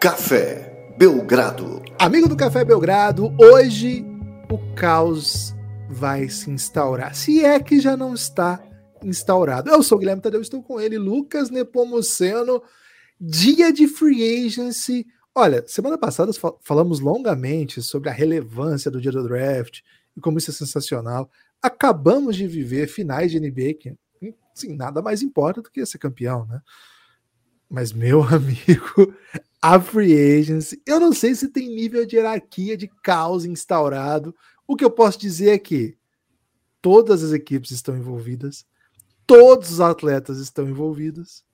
[0.00, 1.82] Café Belgrado.
[1.98, 4.02] Amigo do Café Belgrado, hoje
[4.50, 5.54] o caos
[5.90, 7.14] vai se instaurar.
[7.14, 8.66] Se é que já não está
[9.04, 9.68] instaurado.
[9.68, 12.62] Eu sou o Guilherme Tadeu, estou com ele, Lucas Nepomuceno.
[13.20, 15.06] Dia de free agency.
[15.34, 19.80] Olha, semana passada falamos longamente sobre a relevância do dia do draft
[20.16, 21.30] e como isso é sensacional.
[21.60, 23.94] Acabamos de viver finais de NBA que
[24.54, 26.62] sim, nada mais importa do que ser campeão, né?
[27.68, 29.14] Mas, meu amigo,
[29.62, 34.34] a free agency, eu não sei se tem nível de hierarquia de caos instaurado.
[34.66, 35.96] O que eu posso dizer é que
[36.80, 38.64] todas as equipes estão envolvidas,
[39.26, 41.44] todos os atletas estão envolvidos,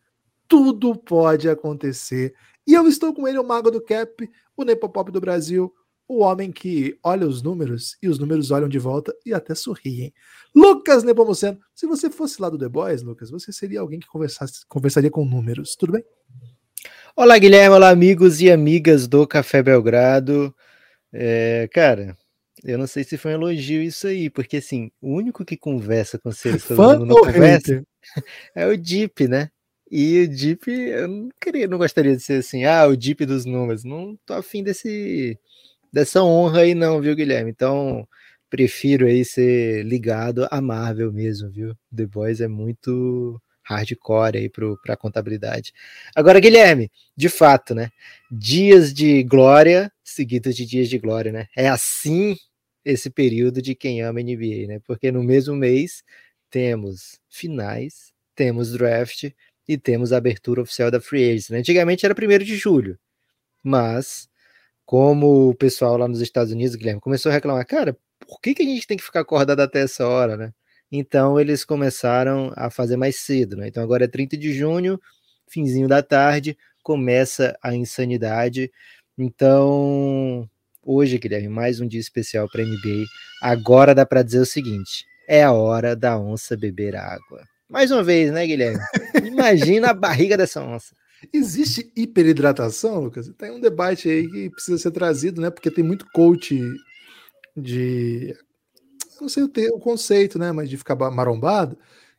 [0.47, 2.35] tudo pode acontecer.
[2.67, 5.73] E eu estou com ele, o mago do cap, o Nepopop do Brasil,
[6.09, 10.13] o homem que olha os números e os números olham de volta e até sorriem.
[10.55, 14.65] Lucas Nepomuceno, se você fosse lá do The Boys, Lucas, você seria alguém que conversasse,
[14.69, 16.05] conversaria com números, tudo bem?
[17.19, 20.55] Olá, Guilherme, olá, amigos e amigas do Café Belgrado.
[21.11, 22.15] É, cara,
[22.63, 26.19] eu não sei se foi um elogio isso aí, porque assim, o único que conversa
[26.19, 27.83] com seres que todo mundo não conversa
[28.55, 29.51] é o Deep, né?
[29.91, 33.47] E o Deep, eu não queria, não gostaria de ser assim, ah, o Deep dos
[33.47, 33.83] números.
[33.83, 35.39] Não tô afim desse
[35.91, 37.51] dessa honra aí, não, viu, Guilherme?
[37.51, 38.07] Então,
[38.51, 41.75] prefiro aí ser ligado a Marvel mesmo, viu?
[41.97, 45.73] The Boys é muito hardcore aí para a contabilidade.
[46.15, 47.91] Agora, Guilherme, de fato, né?
[48.31, 51.49] Dias de glória seguidos de dias de glória, né?
[51.57, 52.37] É assim
[52.85, 54.81] esse período de quem ama NBA, né?
[54.87, 56.05] Porque no mesmo mês
[56.49, 59.31] temos finais, temos draft
[59.69, 61.51] e temos a abertura oficial da Free Agents.
[61.51, 61.59] Né?
[61.59, 62.99] Antigamente era 1 de julho,
[63.63, 64.29] mas
[64.85, 68.63] como o pessoal lá nos Estados Unidos, Guilherme, começou a reclamar, cara, por que, que
[68.63, 70.53] a gente tem que ficar acordado até essa hora, né?
[70.91, 73.69] Então eles começaram a fazer mais cedo, né?
[73.69, 75.01] Então agora é 30 de junho,
[75.49, 78.71] finzinho da tarde, começa a insanidade.
[79.19, 80.49] Então,
[80.83, 83.05] hoje, Guilherme, mais um dia especial para a NBA.
[83.43, 87.43] Agora dá para dizer o seguinte: é a hora da onça beber água.
[87.69, 88.79] Mais uma vez, né, Guilherme?
[89.25, 90.95] Imagina a barriga dessa onça.
[91.33, 93.29] Existe hiperidratação, Lucas?
[93.37, 95.51] Tem um debate aí que precisa ser trazido, né?
[95.51, 96.61] Porque tem muito coach
[97.57, 98.37] de.
[99.21, 100.53] Não sei o, ter, o conceito, né?
[100.53, 101.77] Mas de ficar marombado,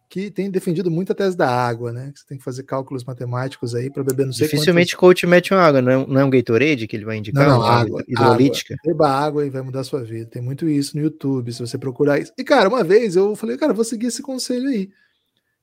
[0.09, 2.11] que tem defendido muito a tese da água, né?
[2.13, 5.25] Que você tem que fazer cálculos matemáticos aí para beber não sei Dificilmente o coach
[5.27, 7.47] mete uma água, não é, não é um Gatorade que ele vai indicar?
[7.47, 8.03] Não, não água.
[8.07, 8.75] Hidrolítica?
[8.75, 8.93] Água.
[8.93, 10.29] Beba água e vai mudar a sua vida.
[10.29, 12.31] Tem muito isso no YouTube, se você procurar isso.
[12.37, 14.89] E, cara, uma vez eu falei, cara, vou seguir esse conselho aí.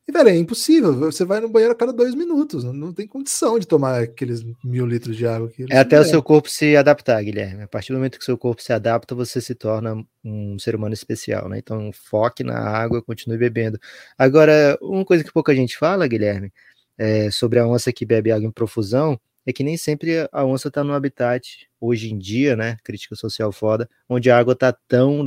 [0.07, 0.95] E, velho, é impossível.
[0.95, 2.63] Você vai no banheiro a cada dois minutos.
[2.63, 5.51] Não, não tem condição de tomar aqueles mil litros de água.
[5.71, 7.63] É até o seu corpo se adaptar, Guilherme.
[7.63, 10.77] A partir do momento que o seu corpo se adapta, você se torna um ser
[10.77, 11.57] humano especial, né?
[11.59, 13.79] Então, foque na água, continue bebendo.
[14.19, 16.53] Agora, uma coisa que pouca gente fala, Guilherme,
[16.99, 20.69] é sobre a onça que bebe água em profusão, é que nem sempre a onça
[20.69, 22.77] está no habitat, hoje em dia, né?
[22.85, 25.25] Crítica social foda, onde a água está tão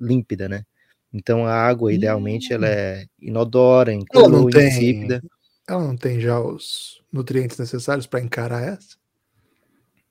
[0.00, 0.64] límpida, né?
[1.12, 5.22] Então a água, idealmente, ela é inodora, incolor, ela insípida.
[5.68, 8.96] Ela não tem já os nutrientes necessários para encarar essa?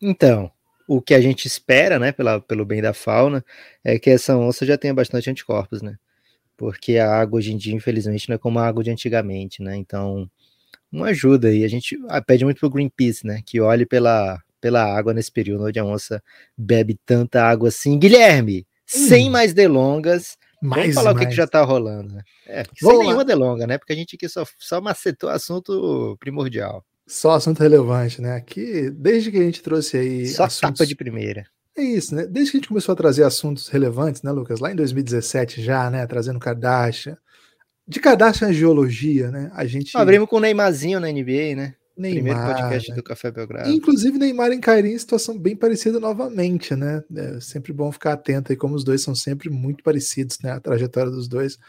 [0.02, 0.52] Então,
[0.88, 3.44] o que a gente espera, né, pela, pelo bem da fauna,
[3.84, 5.98] é que essa onça já tenha bastante anticorpos, né?
[6.58, 9.76] Porque a água hoje em dia, infelizmente, não é como a água de antigamente, né?
[9.76, 10.30] Então,
[10.92, 11.64] uma ajuda aí.
[11.64, 15.66] A gente ah, pede muito pro Greenpeace, né, que olhe pela, pela água nesse período
[15.66, 16.22] onde a onça
[16.58, 17.98] bebe tanta água assim.
[17.98, 18.66] Guilherme, hum.
[18.86, 21.18] sem mais delongas, mais, Vamos falar mais.
[21.18, 22.22] o que, que, já tá rolando, né?
[22.48, 23.04] É, sem lá.
[23.04, 23.78] nenhuma delonga, né?
[23.78, 26.84] Porque a gente aqui só, só macetou assunto primordial.
[27.08, 28.36] Só assunto relevante, né?
[28.36, 30.28] Aqui, desde que a gente trouxe aí.
[30.28, 30.78] Só assuntos...
[30.78, 31.46] tapa de primeira.
[31.76, 32.28] É isso, né?
[32.28, 34.60] Desde que a gente começou a trazer assuntos relevantes, né, Lucas?
[34.60, 36.06] Lá em 2017 já, né?
[36.06, 37.18] Trazendo Kardashian.
[37.88, 39.50] De Kardashian geologia, né?
[39.56, 39.98] A gente.
[39.98, 41.76] Abrimos com o Neymarzinho na NBA, né?
[42.00, 42.96] Neymar, Primeiro podcast né?
[42.96, 43.70] do Café Belgrado.
[43.70, 47.04] Inclusive, Neymar e Kairi em situação bem parecida novamente, né?
[47.14, 50.52] É sempre bom ficar atento aí, como os dois são sempre muito parecidos, né?
[50.52, 51.60] A trajetória dos dois.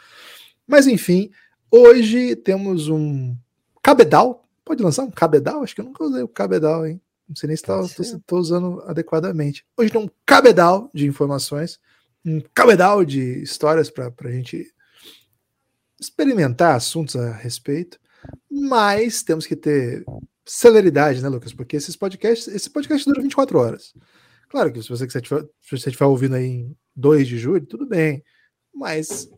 [0.65, 1.29] Mas, enfim,
[1.69, 3.35] hoje temos um
[3.83, 4.47] cabedal.
[4.63, 5.63] Pode lançar um cabedal?
[5.63, 7.01] Acho que eu nunca usei o cabedal, hein?
[7.27, 9.65] Não sei nem se estou usando adequadamente.
[9.77, 11.77] Hoje tem um cabedal de informações,
[12.25, 14.73] um cabedal de histórias para a gente
[15.99, 18.00] experimentar assuntos a respeito
[18.49, 20.03] mas temos que ter
[20.45, 21.53] celeridade, né, Lucas?
[21.53, 23.93] Porque esses podcasts, esse podcast dura 24 horas.
[24.49, 27.85] Claro que se você estiver se você estiver ouvindo aí em 2 de julho, tudo
[27.85, 28.23] bem.
[28.73, 29.29] Mas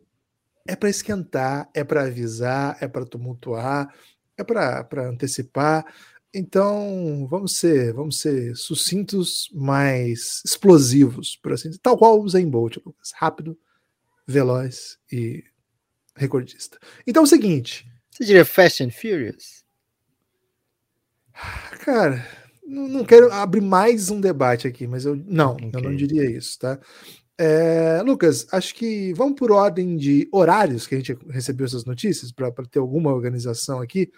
[0.68, 3.94] é para esquentar, é para avisar, é para tumultuar,
[4.38, 5.86] é para antecipar.
[6.34, 11.82] Então, vamos ser, vamos ser sucintos, mais explosivos, por assim dizer.
[11.82, 13.12] Tal qual o Zen Bolt, Lucas.
[13.14, 13.58] Rápido,
[14.26, 15.44] veloz e
[16.16, 16.80] recordista.
[17.06, 19.64] Então é o seguinte, você diria Fast and Furious?
[21.80, 22.26] Cara,
[22.66, 25.72] não quero abrir mais um debate aqui, mas eu não, okay.
[25.74, 26.80] eu não diria isso, tá?
[27.38, 32.32] É, Lucas, acho que vamos por ordem de horários que a gente recebeu essas notícias
[32.32, 34.12] para ter alguma organização aqui.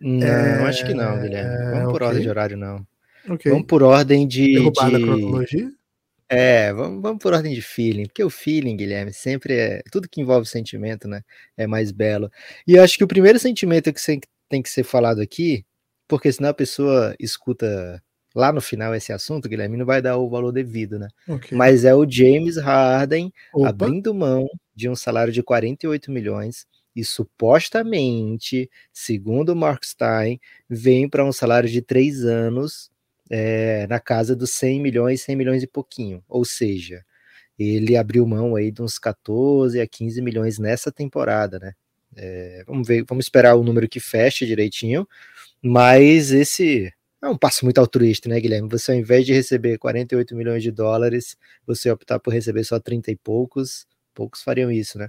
[0.00, 1.72] Não, é, acho que não, Guilherme.
[1.72, 2.86] Vamos por ordem de horário, não.
[3.28, 3.50] Okay.
[3.50, 4.54] Vamos por ordem de.
[4.54, 5.02] Derrubar de...
[5.02, 5.72] cronologia?
[6.34, 9.82] É, vamos, vamos por ordem de feeling, porque o feeling, Guilherme, sempre é.
[9.92, 11.22] Tudo que envolve sentimento, né?
[11.58, 12.30] É mais belo.
[12.66, 14.00] E eu acho que o primeiro sentimento que
[14.48, 15.62] tem que ser falado aqui,
[16.08, 18.02] porque senão a pessoa escuta
[18.34, 21.08] lá no final esse assunto, Guilherme, não vai dar o valor devido, né?
[21.28, 21.56] Okay.
[21.56, 23.68] Mas é o James Harden Opa.
[23.68, 31.08] abrindo mão de um salário de 48 milhões e supostamente, segundo o Mark Stein, vem
[31.08, 32.90] para um salário de três anos
[33.32, 36.22] é, na casa dos 100 milhões, 100 milhões e pouquinho.
[36.28, 37.02] Ou seja,
[37.58, 41.72] ele abriu mão aí de uns 14 a 15 milhões nessa temporada, né?
[42.16, 45.08] É, vamos ver, vamos esperar o número que feche direitinho,
[45.62, 46.92] mas esse
[47.22, 48.68] é um passo muito altruísta, né, Guilherme?
[48.70, 51.36] Você, ao invés de receber 48 milhões de dólares,
[51.66, 55.08] você optar por receber só 30 e poucos, poucos fariam isso, né?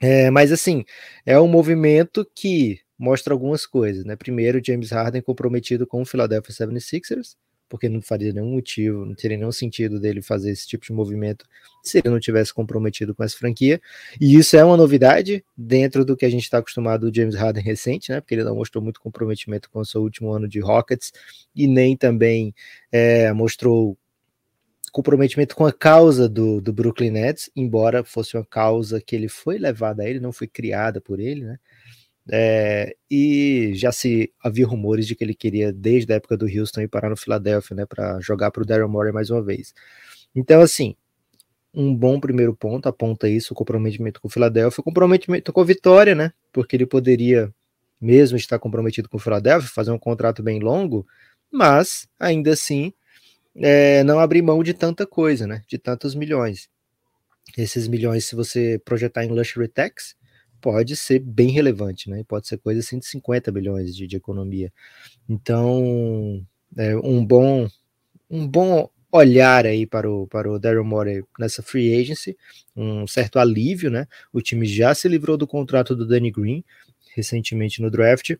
[0.00, 0.84] É, mas, assim,
[1.26, 4.16] é um movimento que mostra algumas coisas, né?
[4.16, 7.36] Primeiro, James Harden comprometido com o Philadelphia 76ers,
[7.68, 11.44] porque não faria nenhum motivo, não teria nenhum sentido dele fazer esse tipo de movimento
[11.82, 13.80] se ele não tivesse comprometido com essa franquia.
[14.20, 17.62] E isso é uma novidade dentro do que a gente está acostumado do James Harden
[17.62, 18.20] recente, né?
[18.20, 21.12] Porque ele não mostrou muito comprometimento com o seu último ano de Rockets
[21.54, 22.54] e nem também
[22.90, 23.98] é, mostrou
[24.92, 29.58] comprometimento com a causa do, do Brooklyn Nets, embora fosse uma causa que ele foi
[29.58, 31.58] levada a ele, não foi criada por ele, né?
[32.30, 36.80] É, e já se havia rumores de que ele queria, desde a época do Houston,
[36.80, 39.72] ir parar no Philadelphia, né, para jogar para o Daryl Morey mais uma vez.
[40.34, 40.96] Então, assim,
[41.72, 45.64] um bom primeiro ponto aponta isso, o comprometimento com o Philadelphia, o comprometimento com a
[45.64, 47.52] vitória, né, porque ele poderia,
[48.00, 51.06] mesmo estar comprometido com o Philadelphia, fazer um contrato bem longo,
[51.50, 52.92] mas, ainda assim,
[53.56, 56.68] é, não abrir mão de tanta coisa, né, de tantos milhões.
[57.56, 60.16] Esses milhões, se você projetar em luxury tax,
[60.66, 62.24] pode ser bem relevante, né?
[62.26, 64.72] Pode ser coisa de 150 bilhões de, de economia.
[65.28, 66.44] Então,
[66.76, 67.68] é um bom
[68.28, 72.36] um bom olhar aí para o, para o Daryl Morey nessa free agency,
[72.74, 74.08] um certo alívio, né?
[74.32, 76.64] O time já se livrou do contrato do Danny Green
[77.14, 78.34] recentemente no draft.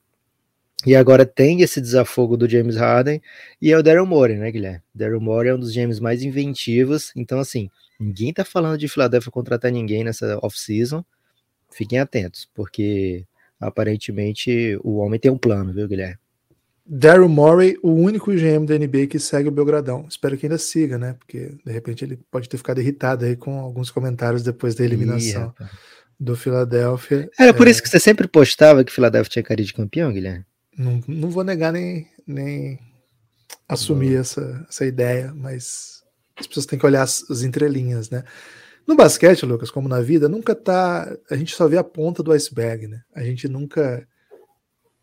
[0.85, 3.23] E agora tem esse desafogo do James Harden
[3.63, 4.83] e é o Daryl Morey, né, Guilherme?
[4.93, 7.13] Daryl Morey é um dos James mais inventivos.
[7.15, 7.71] Então, assim,
[8.01, 11.05] ninguém tá falando de Philadelphia contratar ninguém nessa off-season
[11.71, 13.25] fiquem atentos, porque
[13.61, 16.19] aparentemente o homem tem um plano, viu, Guilherme?
[16.89, 20.07] Daryl Morey, o único GM da NBA que segue o Belgradão.
[20.09, 21.17] Espero que ainda siga, né?
[21.19, 25.53] Porque de repente ele pode ter ficado irritado aí com alguns comentários depois da eliminação
[25.61, 25.65] Ih,
[26.19, 27.29] do Philadelphia.
[27.37, 27.71] Era por é...
[27.71, 30.45] isso que você sempre postava que Philadelphia tinha cara de campeão, Guilherme?
[30.79, 32.79] Não, não vou negar nem, nem
[33.69, 36.05] assumir essa, essa ideia, mas
[36.37, 38.23] as pessoas têm que olhar as, as entrelinhas, né?
[38.87, 41.13] No basquete, Lucas, como na vida, nunca tá.
[41.31, 43.03] A gente só vê a ponta do iceberg, né?
[43.15, 44.07] A gente nunca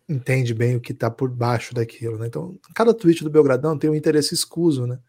[0.08, 2.28] entende bem o que tá por baixo daquilo, né?
[2.28, 5.00] Então, cada tweet do Belgradão tem um interesse escuso, né?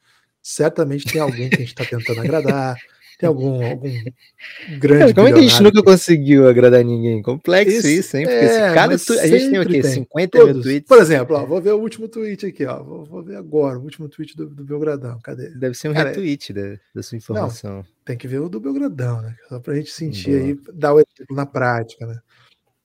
[0.42, 2.76] Certamente tem alguém que a gente está tentando agradar,
[3.18, 3.88] tem algum, algum
[4.78, 5.14] grande.
[5.14, 7.22] Como é que a gente nunca conseguiu agradar ninguém?
[7.22, 8.24] Complexo isso, isso hein?
[8.24, 9.12] Porque é, cada tu...
[9.12, 9.80] a gente tem o quê?
[9.82, 9.90] Tem.
[9.90, 10.54] 50 Todos.
[10.54, 10.88] mil tweets?
[10.88, 12.82] Por exemplo, ó, vou ver o último tweet aqui, ó.
[12.82, 15.18] Vou, vou ver agora o último tweet do, do Belgradão.
[15.22, 15.50] Cadê?
[15.50, 17.76] Deve ser um Cara, retweet da, da sua informação.
[17.76, 19.36] Não, tem que ver o do Belgradão, né?
[19.48, 20.42] Só pra gente sentir Boa.
[20.42, 22.18] aí, dar o exemplo na prática, né?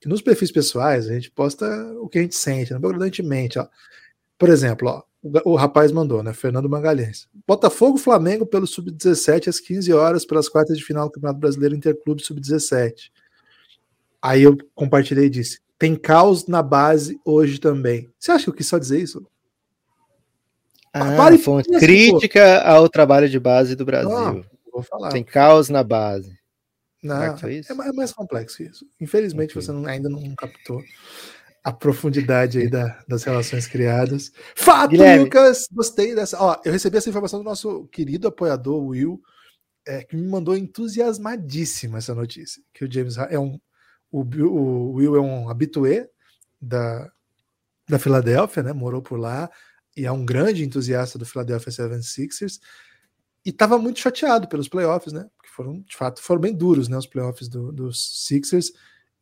[0.05, 1.65] Nos perfis pessoais a gente posta
[2.01, 2.81] o que a gente sente, no né?
[2.81, 3.67] Belgradão a gente mente, ó.
[4.37, 6.33] Por exemplo, ó, o, rapaz mandou, né?
[6.33, 7.27] Fernando Magalhães.
[7.45, 12.23] Botafogo Flamengo pelo Sub-17 às 15 horas pelas quartas de final do Campeonato Brasileiro Interclube
[12.23, 13.11] Sub-17.
[14.21, 18.09] Aí eu compartilhei e disse: tem caos na base hoje também.
[18.17, 19.25] Você acha que eu quis só dizer isso?
[20.93, 22.69] Ah, vale foi uma crítica pô.
[22.69, 24.09] ao trabalho de base do Brasil.
[24.09, 25.09] Não, vou falar.
[25.09, 26.37] Tem caos na base.
[27.01, 27.35] Não, é,
[27.69, 28.85] é, mais complexo que isso.
[28.99, 29.61] Infelizmente okay.
[29.61, 30.83] você não, ainda não captou
[31.63, 34.31] a profundidade aí da, das relações criadas.
[34.55, 35.25] Fato, Guilherme.
[35.25, 35.67] Lucas!
[35.71, 36.37] Gostei dessa.
[36.41, 39.21] Ó, eu recebi essa informação do nosso querido apoiador, Will,
[39.87, 42.61] é, que me mandou entusiasmadíssima essa notícia.
[42.73, 43.59] Que o James é um.
[44.11, 46.09] O, o Will é um habitué
[46.61, 47.11] da,
[47.87, 48.73] da Filadélfia, né?
[48.73, 49.49] Morou por lá
[49.95, 52.59] e é um grande entusiasta do Philadelphia 76ers.
[53.45, 55.29] E estava muito chateado pelos playoffs, né?
[55.37, 56.97] Porque foram, de fato, foram bem duros, né?
[56.97, 58.71] Os playoffs do, dos Sixers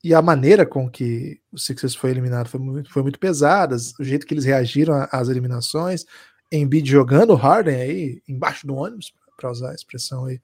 [0.04, 4.04] e a maneira com que o Sixers foi eliminado foi muito, foi muito pesada, o
[4.04, 6.06] jeito que eles reagiram às eliminações,
[6.52, 10.42] Embiid jogando Harden aí embaixo do ônibus, para usar a expressão aí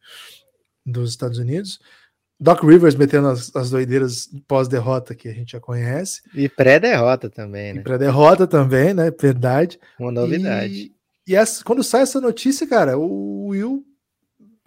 [0.85, 1.79] dos Estados Unidos,
[2.39, 6.21] Doc Rivers metendo as, as doideiras pós-derrota que a gente já conhece.
[6.33, 7.81] E pré-derrota também, né?
[7.81, 9.09] Pré-derrota também, né?
[9.11, 9.79] Verdade.
[9.97, 10.91] Uma novidade.
[11.25, 13.85] E essa, quando sai essa notícia, cara, o Will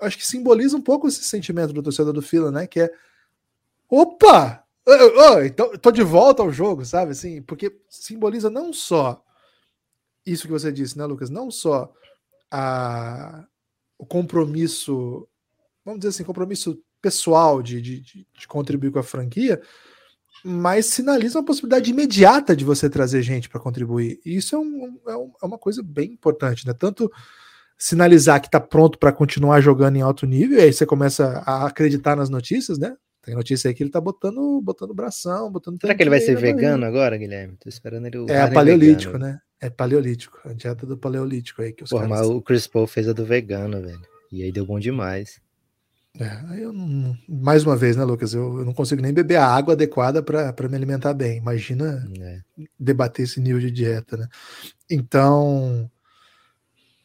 [0.01, 2.67] acho que simboliza um pouco esse sentimento do torcedor do Fila, né?
[2.67, 2.91] Que é
[3.89, 4.66] opa!
[4.89, 7.11] Oh, então, tô de volta ao jogo, sabe?
[7.11, 9.21] Assim, porque simboliza não só
[10.25, 11.29] isso que você disse, né, Lucas?
[11.29, 11.93] Não só
[12.51, 13.45] a,
[13.99, 15.27] o compromisso,
[15.85, 19.61] vamos dizer assim, compromisso pessoal de, de, de contribuir com a franquia,
[20.45, 24.21] mas sinaliza uma possibilidade imediata de você trazer gente para contribuir.
[24.25, 26.73] E isso é, um, é, um, é, uma coisa bem importante, né?
[26.73, 27.11] Tanto
[27.77, 31.67] sinalizar que está pronto para continuar jogando em alto nível, e aí você começa a
[31.67, 32.97] acreditar nas notícias, né?
[33.27, 35.81] Tem notícia aí que ele tá botando, botando bração, botando.
[35.81, 37.57] Será que ele vai ser vegano agora, Guilherme?
[37.57, 38.25] Tô esperando ele.
[38.31, 39.33] É paleolítico, vegano.
[39.33, 39.41] né?
[39.61, 40.39] É paleolítico.
[40.45, 41.73] A dieta do paleolítico aí.
[41.73, 44.01] Que os Porra, mas o Chris Paul fez a do vegano, velho.
[44.31, 45.41] E aí deu bom demais.
[46.21, 48.33] É, eu não, mais uma vez, né, Lucas?
[48.33, 51.39] Eu, eu não consigo nem beber a água adequada para me alimentar bem.
[51.39, 52.41] Imagina é.
[52.79, 54.29] debater esse nível de dieta, né?
[54.89, 55.91] Então,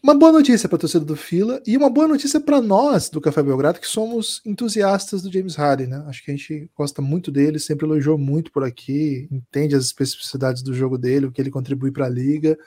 [0.03, 3.21] uma boa notícia para a torcida do Fila e uma boa notícia para nós do
[3.21, 6.03] Café Belgrado, que somos entusiastas do James Harden, né?
[6.07, 10.63] Acho que a gente gosta muito dele, sempre elogiou muito por aqui, entende as especificidades
[10.63, 12.57] do jogo dele, o que ele contribui para a liga.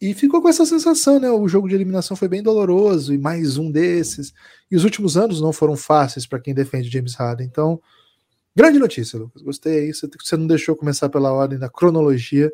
[0.00, 1.30] E ficou com essa sensação, né?
[1.30, 4.34] O jogo de eliminação foi bem doloroso e mais um desses.
[4.68, 7.46] E os últimos anos não foram fáceis para quem defende James Harden.
[7.46, 7.80] Então,
[8.54, 9.40] grande notícia, Lucas.
[9.40, 9.94] Gostei aí.
[9.94, 12.52] Você não deixou começar pela ordem da cronologia,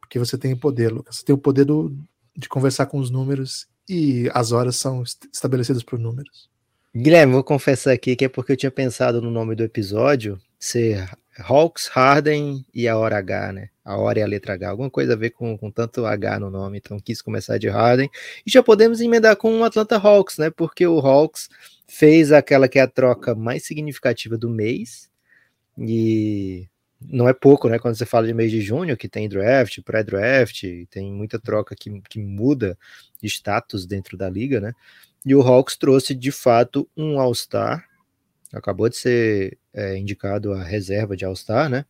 [0.00, 1.16] porque você tem o poder, Lucas.
[1.18, 1.96] Você tem o poder do,
[2.36, 6.48] de conversar com os números e as horas são estabelecidas por números.
[6.94, 11.10] Guilherme, vou confessar aqui que é porque eu tinha pensado no nome do episódio ser
[11.38, 13.68] Hawks, Harden e a hora H, né?
[13.84, 16.50] A hora e a letra H, alguma coisa a ver com, com tanto H no
[16.50, 18.08] nome, então quis começar de Harden.
[18.46, 20.50] E já podemos emendar com o Atlanta Hawks, né?
[20.50, 21.48] Porque o Hawks
[21.86, 25.10] fez aquela que é a troca mais significativa do mês
[25.76, 26.68] e
[27.08, 27.78] não é pouco, né?
[27.78, 32.00] Quando você fala de mês de junho, que tem draft, pré-draft, tem muita troca que,
[32.08, 32.78] que muda
[33.22, 34.72] status dentro da liga, né?
[35.24, 37.84] E o Hawks trouxe de fato um All-Star,
[38.52, 41.84] acabou de ser é, indicado a reserva de All-Star, né?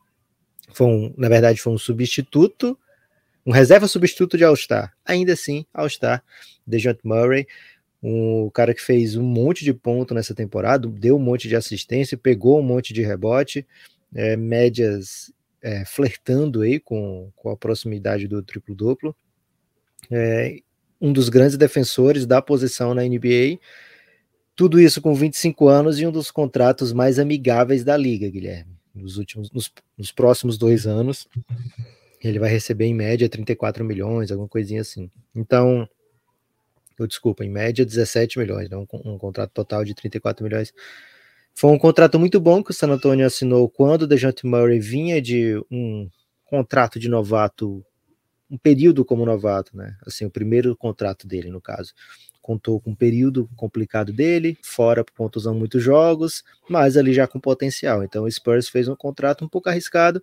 [0.73, 2.79] Foi um, na verdade, foi um substituto,
[3.45, 4.95] um reserva substituto de All-Star.
[5.05, 6.23] Ainda assim, All-Star,
[6.67, 7.47] DeJounte Murray,
[8.03, 12.19] um cara que fez um monte de ponto nessa temporada, deu um monte de assistência,
[12.19, 13.67] pegou um monte de rebote,
[14.15, 19.17] é, médias é, flertando aí com, com a proximidade do triplo-duplo.
[20.11, 20.59] É,
[21.01, 23.59] um dos grandes defensores da posição na NBA.
[24.55, 28.75] Tudo isso com 25 anos e um dos contratos mais amigáveis da liga, Guilherme.
[28.95, 31.27] Nos últimos, nos, nos próximos dois anos,
[32.23, 35.11] ele vai receber em média 34 milhões, alguma coisinha assim.
[35.35, 35.89] Então,
[36.99, 38.77] eu desculpa, em média 17 milhões, né?
[38.77, 40.73] um, um contrato total de 34 milhões
[41.55, 45.23] foi um contrato muito bom que o San Antonio assinou quando o DeJounte Murray vinha
[45.23, 46.11] de um
[46.45, 47.85] contrato de novato,
[48.51, 49.97] um período como novato, né?
[50.05, 51.95] Assim, o primeiro contrato dele, no caso.
[52.43, 57.41] Contou com um período complicado dele, fora por contusão muitos jogos, mas ali já com
[57.41, 58.03] potencial.
[58.03, 60.23] Então o Spurs fez um contrato um pouco arriscado,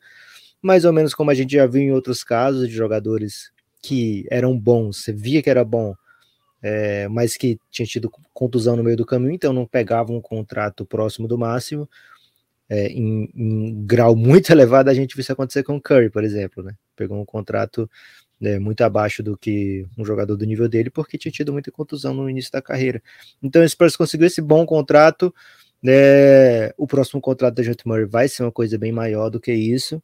[0.62, 4.58] mais ou menos como a gente já viu em outros casos de jogadores que eram
[4.58, 5.96] bons, você via que era bom,
[6.62, 10.86] é, mas que tinha tido contusão no meio do caminho, então não pegava um contrato
[10.86, 11.90] próximo do máximo.
[12.70, 16.24] É, em, em, grau muito elevado, a gente viu isso acontecer com o Curry, por
[16.24, 16.76] exemplo, né?
[16.96, 17.90] Pegou um contrato
[18.40, 22.14] né, muito abaixo do que um jogador do nível dele, porque tinha tido muita contusão
[22.14, 23.02] no início da carreira.
[23.42, 25.34] Então o Spurs conseguiu esse bom contrato.
[25.84, 29.52] Né, o próximo contrato da Jonathan Murray vai ser uma coisa bem maior do que
[29.52, 30.02] isso.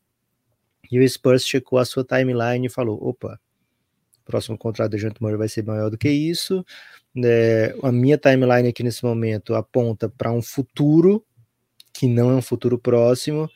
[0.92, 3.40] E o Spurs checou a sua timeline e falou: opa,
[4.28, 6.66] próximo contrato da Jante Murray vai ser maior do que isso.
[7.24, 11.26] É, a minha timeline aqui nesse momento aponta para um futuro
[11.94, 13.50] que não é um futuro próximo.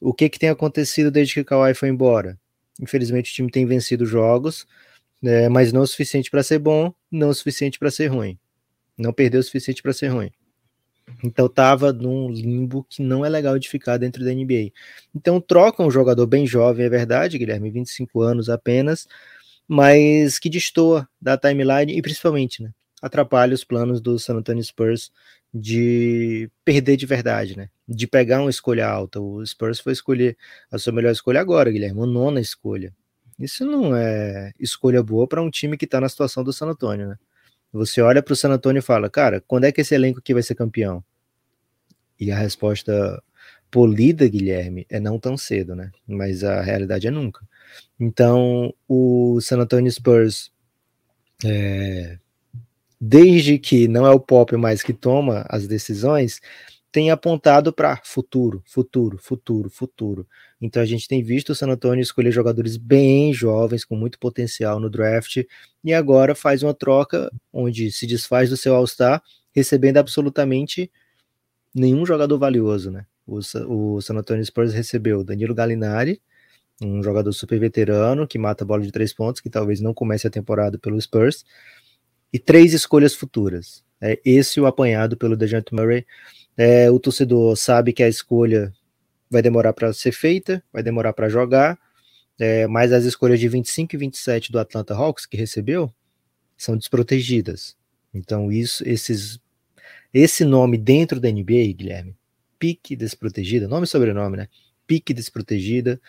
[0.00, 2.38] O que, que tem acontecido desde que o Kawhi foi embora?
[2.80, 4.66] Infelizmente o time tem vencido jogos,
[5.22, 8.38] é, mas não o suficiente para ser bom, não o suficiente para ser ruim.
[8.96, 10.30] Não perdeu o suficiente para ser ruim.
[11.22, 14.72] Então tava num limbo que não é legal de ficar dentro da NBA.
[15.14, 19.06] Então troca um jogador bem jovem, é verdade, Guilherme, 25 anos apenas,
[19.68, 22.70] mas que destoa da timeline e principalmente, né,
[23.02, 25.10] atrapalha os planos do San Antonio Spurs
[25.52, 27.68] de perder de verdade, né?
[27.86, 29.20] De pegar uma escolha alta.
[29.20, 30.36] O Spurs foi escolher
[30.70, 32.92] a sua melhor escolha agora, Guilherme, a nona escolha.
[33.38, 37.08] Isso não é escolha boa para um time que está na situação do San Antonio,
[37.08, 37.16] né?
[37.72, 40.32] Você olha para o San Antonio e fala, cara, quando é que esse elenco aqui
[40.34, 41.04] vai ser campeão?
[42.18, 43.22] E a resposta
[43.70, 45.90] polida, Guilherme, é não tão cedo, né?
[46.06, 47.46] Mas a realidade é nunca.
[47.98, 50.50] Então, o San Antonio Spurs,
[51.44, 52.18] é,
[53.00, 56.40] desde que não é o Pop mais que toma as decisões,
[56.94, 60.28] tem apontado para futuro, futuro, futuro, futuro.
[60.60, 64.78] Então a gente tem visto o San Antonio escolher jogadores bem jovens, com muito potencial
[64.78, 65.42] no draft,
[65.82, 69.20] e agora faz uma troca onde se desfaz do seu All-Star,
[69.52, 70.88] recebendo absolutamente
[71.74, 73.04] nenhum jogador valioso, né?
[73.26, 76.22] O, o San Antonio Spurs recebeu Danilo Gallinari,
[76.82, 80.26] um jogador super veterano que mata a bola de três pontos, que talvez não comece
[80.26, 81.44] a temporada pelo Spurs,
[82.32, 83.84] e três escolhas futuras.
[84.00, 86.04] É esse o apanhado pelo DeJounte Murray.
[86.56, 88.72] É, o torcedor sabe que a escolha
[89.30, 91.78] vai demorar para ser feita, vai demorar para jogar,
[92.38, 95.92] é, mas as escolhas de 25 e 27 do Atlanta Hawks que recebeu
[96.56, 97.76] são desprotegidas.
[98.12, 99.40] Então isso, esses,
[100.12, 102.16] esse nome dentro da NBA, Guilherme,
[102.58, 104.48] pique desprotegida, nome e sobrenome, né?
[104.86, 106.00] Pique desprotegida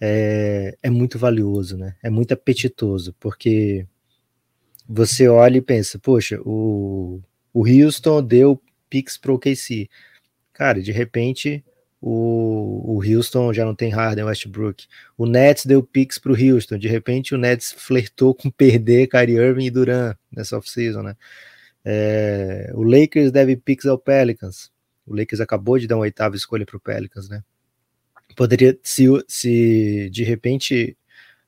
[0.00, 1.96] é, é muito valioso, né?
[2.02, 3.86] É muito apetitoso, porque
[4.88, 7.20] você olha e pensa, poxa, o,
[7.52, 9.88] o Houston deu picks pro KC.
[10.52, 11.64] Cara, de repente
[12.00, 14.86] o, o Houston já não tem Harden, Westbrook.
[15.18, 16.78] O Nets deu picks pro Houston.
[16.78, 21.16] De repente o Nets flertou com perder Kyrie Irving e Durant nessa offseason, né?
[21.84, 24.70] É, o Lakers deve picks ao Pelicans.
[25.06, 27.42] O Lakers acabou de dar uma oitava escolha pro Pelicans, né?
[28.36, 30.96] Poderia, se, se de repente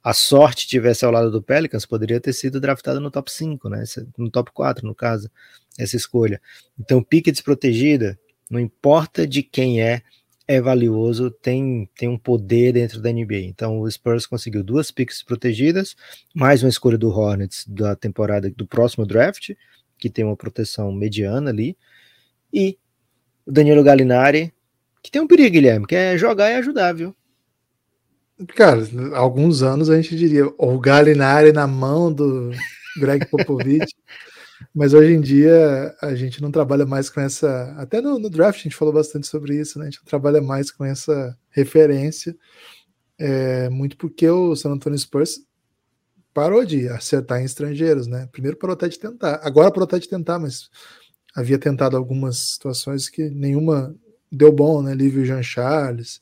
[0.02, 3.84] a sorte tivesse ao lado do Pelicans, poderia ter sido draftado no top 5, né?
[4.18, 5.30] No top 4, no caso,
[5.78, 6.40] essa escolha.
[6.78, 8.18] Então, pique desprotegida,
[8.50, 10.02] não importa de quem é,
[10.48, 13.42] é valioso, tem, tem um poder dentro da NBA.
[13.42, 15.94] Então, o Spurs conseguiu duas piques protegidas,
[16.34, 19.52] mais uma escolha do Hornets da temporada do próximo draft,
[19.96, 21.76] que tem uma proteção mediana ali,
[22.52, 22.76] e
[23.46, 24.52] o Danilo Gallinari,
[25.02, 27.14] que tem um perigo, Guilherme, que é jogar e ajudar, viu?
[28.54, 28.80] Cara,
[29.14, 32.50] alguns anos a gente diria o Galinari na mão do
[32.98, 33.94] Greg Popovich,
[34.74, 37.74] mas hoje em dia a gente não trabalha mais com essa.
[37.76, 39.86] Até no, no, draft a gente falou bastante sobre isso, né?
[39.86, 42.36] A gente não trabalha mais com essa referência,
[43.18, 45.40] é, muito porque o San Antonio Spurs
[46.34, 48.28] parou de acertar em estrangeiros, né?
[48.32, 50.70] Primeiro parou até de tentar, agora parou até de tentar, mas
[51.34, 53.94] havia tentado algumas situações que nenhuma
[54.32, 54.94] deu bom, né?
[54.94, 56.20] Lívio Jean Charles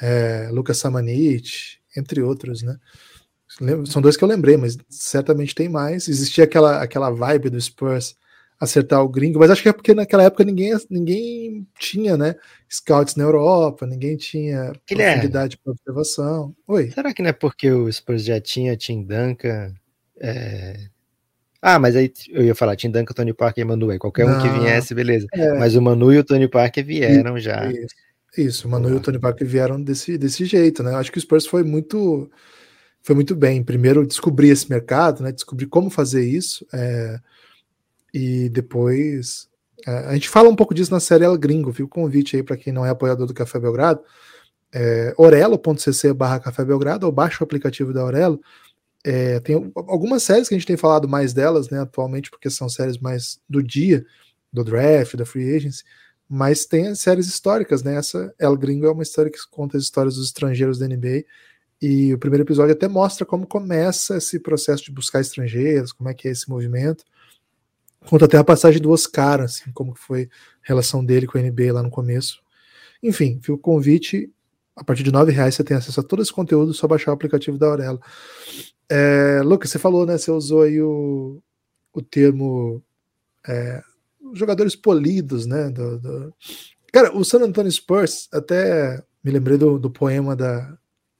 [0.00, 2.76] é, Lucas Samanit, entre outros, né?
[3.86, 6.08] São dois que eu lembrei, mas certamente tem mais.
[6.08, 8.16] Existia aquela, aquela vibe do Spurs
[8.58, 12.36] acertar o gringo, mas acho que é porque naquela época ninguém, ninguém tinha, né?
[12.70, 16.54] Scouts na Europa, ninguém tinha profundidade para observação.
[16.66, 16.90] Oi.
[16.92, 19.74] Será que não é porque o Spurs já tinha Tim Duncan?
[20.20, 20.88] É...
[21.64, 24.42] Ah, mas aí eu ia falar Tim Duncan, Tony Parker e Manu, qualquer não, um
[24.42, 25.28] que viesse, beleza.
[25.32, 25.56] É...
[25.60, 27.70] Mas o Manu e o Tony Parker vieram já.
[27.70, 27.94] Isso.
[28.36, 30.94] Isso, o Manu e o Tony Parker vieram desse, desse jeito, né?
[30.94, 32.28] Acho que o Spurs foi muito
[33.02, 33.62] foi muito bem.
[33.62, 35.30] Primeiro descobrir esse mercado, né?
[35.30, 36.66] Descobrir como fazer isso.
[36.72, 37.20] É,
[38.12, 39.48] e depois
[39.86, 42.56] é, a gente fala um pouco disso na série El Gringo, o convite aí para
[42.56, 44.00] quem não é apoiador do Café Belgrado.
[44.74, 48.40] É, orelo.cc barra Café Belgrado, ou baixa o aplicativo da Orelo.
[49.04, 52.68] É, tem algumas séries que a gente tem falado mais delas, né, atualmente, porque são
[52.68, 54.04] séries mais do dia,
[54.52, 55.82] do draft, da free agency
[56.34, 57.96] mas tem séries históricas, né?
[57.96, 61.24] Essa El Gringo é uma história que conta as histórias dos estrangeiros da NBA.
[61.80, 66.14] E o primeiro episódio até mostra como começa esse processo de buscar estrangeiros, como é
[66.14, 67.04] que é esse movimento.
[68.06, 71.70] Conta até a passagem do Oscar, assim, como foi a relação dele com a NBA
[71.70, 72.42] lá no começo.
[73.02, 74.32] Enfim, fica o convite.
[74.74, 77.14] A partir de nove reais você tem acesso a todo esse conteúdo, só baixar o
[77.14, 78.00] aplicativo da Aurela.
[78.88, 80.16] É, Lucas, você falou, né?
[80.16, 81.42] Você usou aí o,
[81.92, 82.82] o termo
[83.46, 83.82] é,
[84.34, 85.70] jogadores polidos, né?
[85.70, 86.34] Do, do...
[86.92, 90.76] Cara, o San Antonio Spurs, até me lembrei do, do poema da,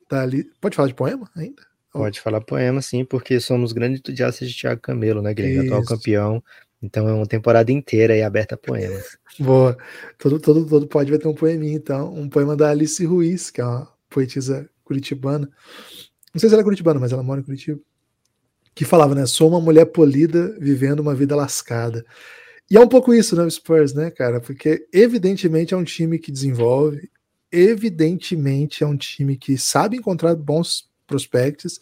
[0.09, 0.25] da.
[0.61, 1.63] Pode falar de poema ainda?
[1.93, 5.67] Pode falar poema, sim, porque somos grandes entusiastas de Thiago Camelo, né, Guilherme?
[5.67, 6.43] Atual campeão.
[6.83, 9.17] Então é uma temporada inteira aí aberta a poemas.
[9.39, 9.77] Boa.
[10.19, 12.13] Todo, todo, todo pode vai ter um poeminha, então.
[12.13, 15.49] Um poema da Alice Ruiz, que é uma poetisa curitibana.
[16.35, 17.81] Não sei se ela é curitibana, mas ela mora em Curitiba.
[18.75, 19.27] Que falava, né?
[19.27, 22.05] Sou uma mulher polida vivendo uma vida lascada.
[22.71, 24.41] E é um pouco isso, né, o Spurs, né, cara?
[24.41, 27.11] Porque evidentemente é um time que desenvolve,
[27.51, 31.79] evidentemente é um time que sabe encontrar bons prospectos,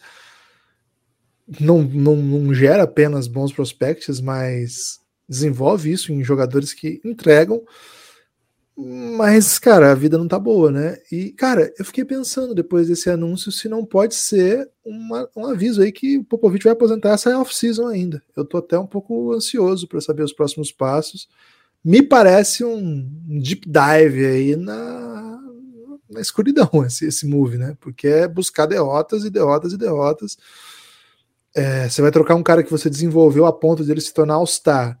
[1.59, 7.63] não, não, não gera apenas bons prospectos, mas desenvolve isso em jogadores que entregam
[8.83, 10.97] mas, cara, a vida não tá boa, né?
[11.11, 15.81] E, cara, eu fiquei pensando depois desse anúncio se não pode ser uma, um aviso
[15.81, 18.23] aí que o Popovich vai aposentar essa off-season ainda.
[18.35, 21.27] Eu tô até um pouco ansioso para saber os próximos passos.
[21.83, 25.39] Me parece um deep dive aí na,
[26.09, 27.77] na escuridão esse, esse move, né?
[27.79, 30.37] Porque é buscar derrotas e derrotas e derrotas.
[31.53, 34.35] É, você vai trocar um cara que você desenvolveu a ponto de ele se tornar
[34.35, 34.99] All-Star.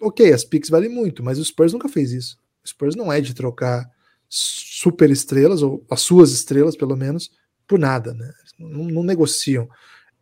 [0.00, 3.20] Ok, as picks valem muito, mas o Spurs nunca fez isso O Spurs não é
[3.20, 3.88] de trocar
[4.28, 7.30] super estrelas, ou as suas estrelas, pelo menos,
[7.66, 8.32] por nada, né?
[8.58, 9.68] Não, não negociam.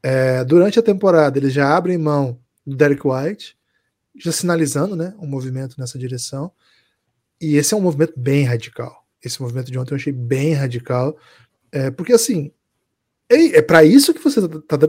[0.03, 3.57] É, durante a temporada, eles já abrem mão do Derek White,
[4.19, 6.53] já sinalizando né, um movimento nessa direção.
[7.41, 9.07] E esse é um movimento bem radical.
[9.25, 11.17] Esse movimento de ontem eu achei bem radical.
[11.71, 12.53] É, porque assim,
[13.29, 14.89] é, é para isso que você tá, tá,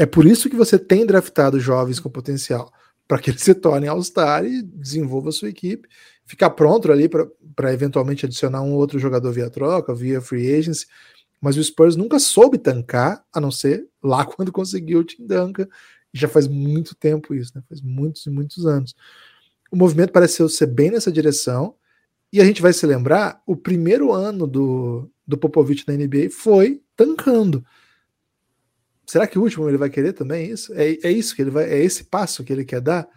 [0.00, 2.72] é por isso que você tem draftado jovens com potencial
[3.06, 5.86] para que eles se tornem All-Star e desenvolva sua equipe,
[6.24, 10.86] ficar pronto ali para eventualmente adicionar um outro jogador via troca, via free agency.
[11.38, 15.68] Mas o Spurs nunca soube tancar, a não ser lá quando conseguiu o Tim Duncan.
[16.14, 17.62] Já faz muito tempo isso, né?
[17.68, 18.94] Faz muitos e muitos anos.
[19.70, 21.74] O movimento pareceu ser bem nessa direção.
[22.32, 26.80] E a gente vai se lembrar, o primeiro ano do, do Popovich na NBA foi
[26.96, 27.62] tancando.
[29.10, 30.72] Será que o último ele vai querer também isso?
[30.72, 33.08] É, é isso que ele vai, é esse passo que ele quer dar?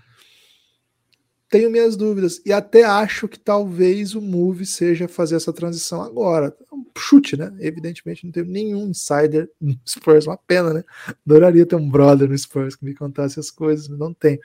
[1.47, 6.57] Tenho minhas dúvidas e até acho que talvez o move seja fazer essa transição agora.
[6.71, 7.55] É um chute, né?
[7.59, 10.83] Evidentemente não tenho nenhum insider no Spurs, uma pena, né?
[11.27, 14.39] Adoraria ter um brother no Spurs que me contasse as coisas, não tem.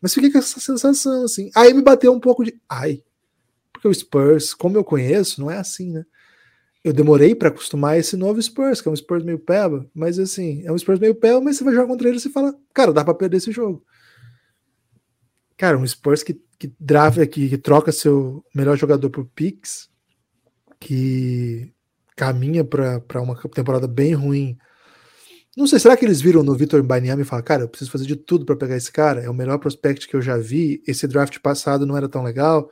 [0.00, 1.48] Mas fiquei com essa sensação assim.
[1.54, 3.04] Aí me bateu um pouco de, ai,
[3.72, 6.04] porque o Spurs, como eu conheço, não é assim, né?
[6.84, 10.62] Eu demorei para acostumar esse novo Spurs, que é um Spurs meio peba, mas assim,
[10.64, 12.92] é um Spurs meio peba, mas você vai jogar contra ele e você fala, cara,
[12.92, 13.84] dá para perder esse jogo.
[15.56, 19.88] Cara, um Spurs que, que, draft, que, que troca seu melhor jogador por picks,
[20.80, 21.72] que
[22.16, 24.58] caminha para uma temporada bem ruim.
[25.56, 28.06] Não sei, será que eles viram no Vitor Banyama e falaram, cara, eu preciso fazer
[28.06, 29.20] de tudo para pegar esse cara?
[29.20, 30.82] É o melhor prospect que eu já vi.
[30.86, 32.68] Esse draft passado não era tão legal.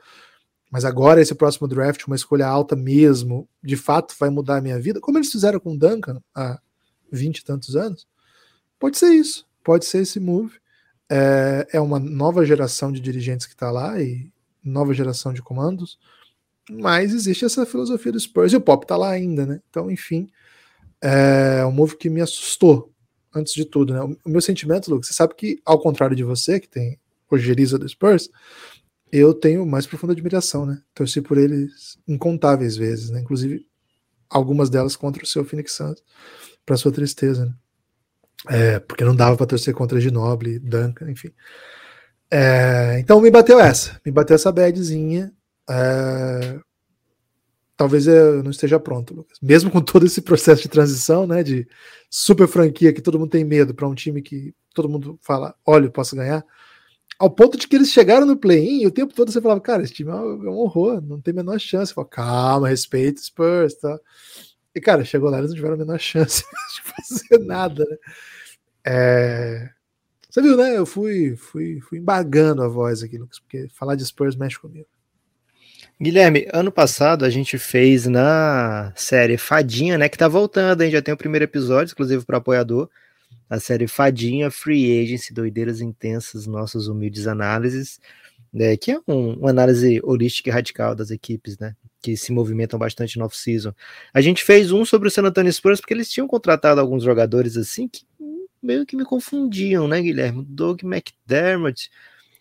[0.71, 4.79] Mas agora esse próximo draft, uma escolha alta mesmo, de fato vai mudar a minha
[4.79, 6.59] vida, como eles fizeram com o Duncan há
[7.11, 8.07] 20 e tantos anos,
[8.79, 10.59] pode ser isso, pode ser esse move.
[11.09, 14.31] É, é uma nova geração de dirigentes que está lá e
[14.63, 15.99] nova geração de comandos,
[16.69, 19.59] mas existe essa filosofia do Spurs e o Pop está lá ainda, né?
[19.69, 20.29] Então, enfim,
[21.01, 22.93] é um move que me assustou
[23.35, 24.01] antes de tudo, né?
[24.23, 26.97] O meu sentimento, Lucas, você sabe que, ao contrário de você, que tem
[27.29, 28.29] ojeriza do Spurs,
[29.11, 30.81] eu tenho mais profunda admiração, né?
[30.93, 33.19] Torci por eles incontáveis vezes, né?
[33.19, 33.65] Inclusive
[34.29, 36.01] algumas delas contra o seu Phoenix Suns,
[36.65, 37.53] para sua tristeza, né?
[38.49, 41.31] É, porque não dava para torcer contra Ginoble, Duncan, enfim.
[42.29, 45.31] É, então me bateu essa, me bateu essa badzinha.
[45.69, 46.59] É,
[47.75, 49.37] talvez eu não esteja pronto, Lucas.
[49.41, 51.43] Mesmo com todo esse processo de transição, né?
[51.43, 51.67] De
[52.09, 55.85] super franquia que todo mundo tem medo para um time que todo mundo fala, olha,
[55.85, 56.43] eu posso ganhar
[57.21, 59.83] ao ponto de que eles chegaram no play-in e o tempo todo você falava, cara,
[59.83, 61.93] esse time é um, é horror, não tem a menor chance.
[61.93, 63.99] Fala, calma, respeita Spurs, tá?
[64.73, 67.97] E, cara, chegou lá, eles não tiveram a menor chance de fazer nada, né?
[68.83, 69.69] É...
[70.27, 70.75] Você viu, né?
[70.75, 74.87] Eu fui, fui, fui embargando a voz aqui, Lucas, porque falar de Spurs mexe comigo.
[76.01, 80.09] Guilherme, ano passado a gente fez na série Fadinha, né?
[80.09, 80.89] Que tá voltando, hein?
[80.89, 82.89] Já tem o primeiro episódio, exclusivo para apoiador
[83.51, 87.99] a série Fadinha Free Agency, Doideiras Intensas, nossas humildes análises,
[88.51, 91.75] né, que é um, uma análise holística e radical das equipes, né?
[92.01, 93.73] Que se movimentam bastante no off-season.
[94.13, 97.57] A gente fez um sobre o San Antonio Spurs, porque eles tinham contratado alguns jogadores
[97.57, 98.05] assim que
[98.63, 100.45] meio que me confundiam, né, Guilherme?
[100.47, 101.91] Doug McDermott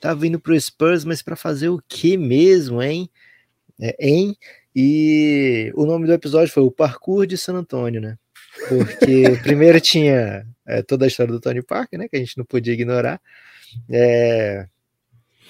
[0.00, 3.10] tá vindo pro Spurs, mas para fazer o que mesmo, hein?
[3.80, 4.36] É, hein?
[4.76, 8.16] E o nome do episódio foi o Parkour de San Antônio, né?
[8.68, 12.08] Porque primeiro tinha é, toda a história do Tony Parker, né?
[12.08, 13.20] Que a gente não podia ignorar.
[13.88, 14.66] É,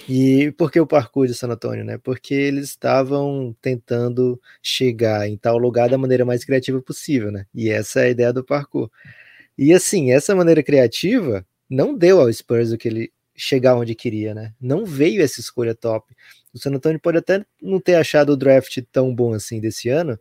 [0.09, 1.99] e por que o parkour de San Antônio, né?
[1.99, 7.47] Porque eles estavam tentando chegar em tal lugar da maneira mais criativa possível, né?
[7.55, 8.91] E essa é a ideia do parkour.
[9.57, 14.35] E assim, essa maneira criativa não deu ao Spurs o que ele chegar onde queria,
[14.35, 14.53] né?
[14.61, 16.15] Não veio essa escolha top.
[16.53, 20.19] O San Antonio pode até não ter achado o draft tão bom assim desse ano,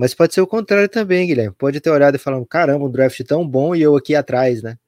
[0.00, 1.54] mas pode ser o contrário também, Guilherme.
[1.58, 4.78] Pode ter olhado e falado: caramba, um draft tão bom e eu aqui atrás, né?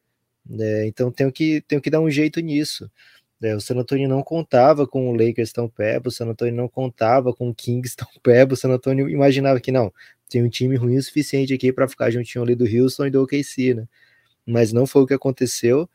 [0.58, 2.90] É, então tenho que, tenho que dar um jeito nisso.
[3.42, 6.66] É, o San Antonio não contava com o Lakers tão pebo, o San Antonio não
[6.66, 9.92] contava com o Kings tão pebo, o San Antonio imaginava que não,
[10.30, 13.22] tem um time ruim o suficiente aqui para ficar juntinho ali do Houston e do
[13.22, 13.86] OKC, né?
[14.46, 15.86] Mas não foi o que aconteceu.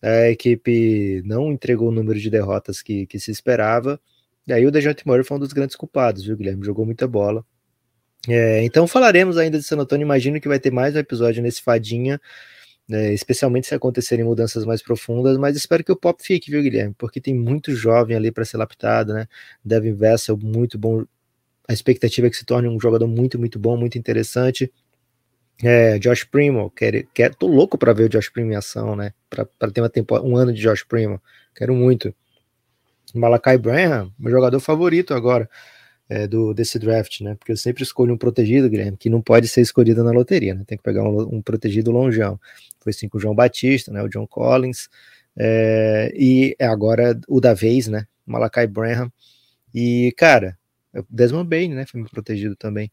[0.00, 4.00] A equipe não entregou o número de derrotas que, que se esperava.
[4.46, 6.64] E aí o Dejounte Murray foi um dos grandes culpados, viu, Guilherme?
[6.64, 7.44] Jogou muita bola.
[8.28, 10.04] É, então falaremos ainda de San Antonio.
[10.04, 12.20] Imagino que vai ter mais um episódio nesse Fadinha,
[12.88, 15.36] né, especialmente se acontecerem mudanças mais profundas.
[15.38, 16.94] Mas espero que o Pop fique, viu, Guilherme?
[16.96, 19.26] Porque tem muito jovem ali para ser lapidado, né?
[19.64, 21.04] Devin Vessel, muito bom.
[21.68, 24.72] A expectativa é que se torne um jogador muito, muito bom, muito interessante.
[25.62, 29.12] É, Josh Primo, quero, quero, tô louco para ver o Josh Primo em ação, né?
[29.30, 31.20] Para ter uma temporada, um ano de Josh Primo,
[31.54, 32.14] quero muito.
[33.14, 35.48] Malakai Branham, meu jogador favorito agora
[36.08, 37.34] é, do, desse draft, né?
[37.34, 40.64] Porque eu sempre escolho um protegido, Guilherme, que não pode ser escolhido na loteria, né?
[40.66, 42.38] Tem que pegar um, um protegido longeão.
[42.80, 44.02] Foi assim com o João Batista, né?
[44.02, 44.88] O John Collins,
[45.36, 48.06] é, e agora o da vez, né?
[48.26, 49.12] Malakai Branham.
[49.74, 50.58] E, cara,
[51.08, 51.86] Desmond Bain, né?
[51.86, 52.90] Foi meu protegido também.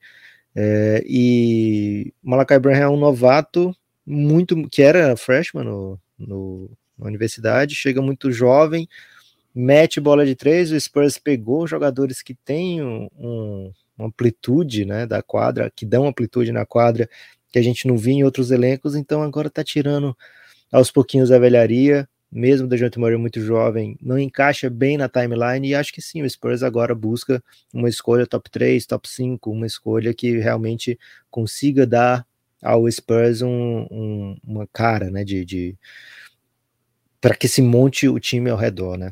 [0.56, 7.76] É, e Malakai Branham é um novato muito que era freshman no, no, na universidade,
[7.76, 8.88] chega muito jovem,
[9.54, 15.06] mete bola de três, o Spurs pegou jogadores que têm um, um, uma amplitude né,
[15.06, 17.10] da quadra, que dão amplitude na quadra,
[17.52, 20.16] que a gente não via em outros elencos, então agora tá tirando
[20.72, 25.68] aos pouquinhos a velharia, mesmo o DeJounte Murray muito jovem, não encaixa bem na timeline,
[25.68, 29.66] e acho que sim, o Spurs agora busca uma escolha top 3, top 5, uma
[29.66, 30.98] escolha que realmente
[31.32, 32.26] consiga dar
[32.62, 35.78] ao Spurs um, um, uma cara, né, de, de
[37.20, 39.12] para que se monte o time ao redor, né.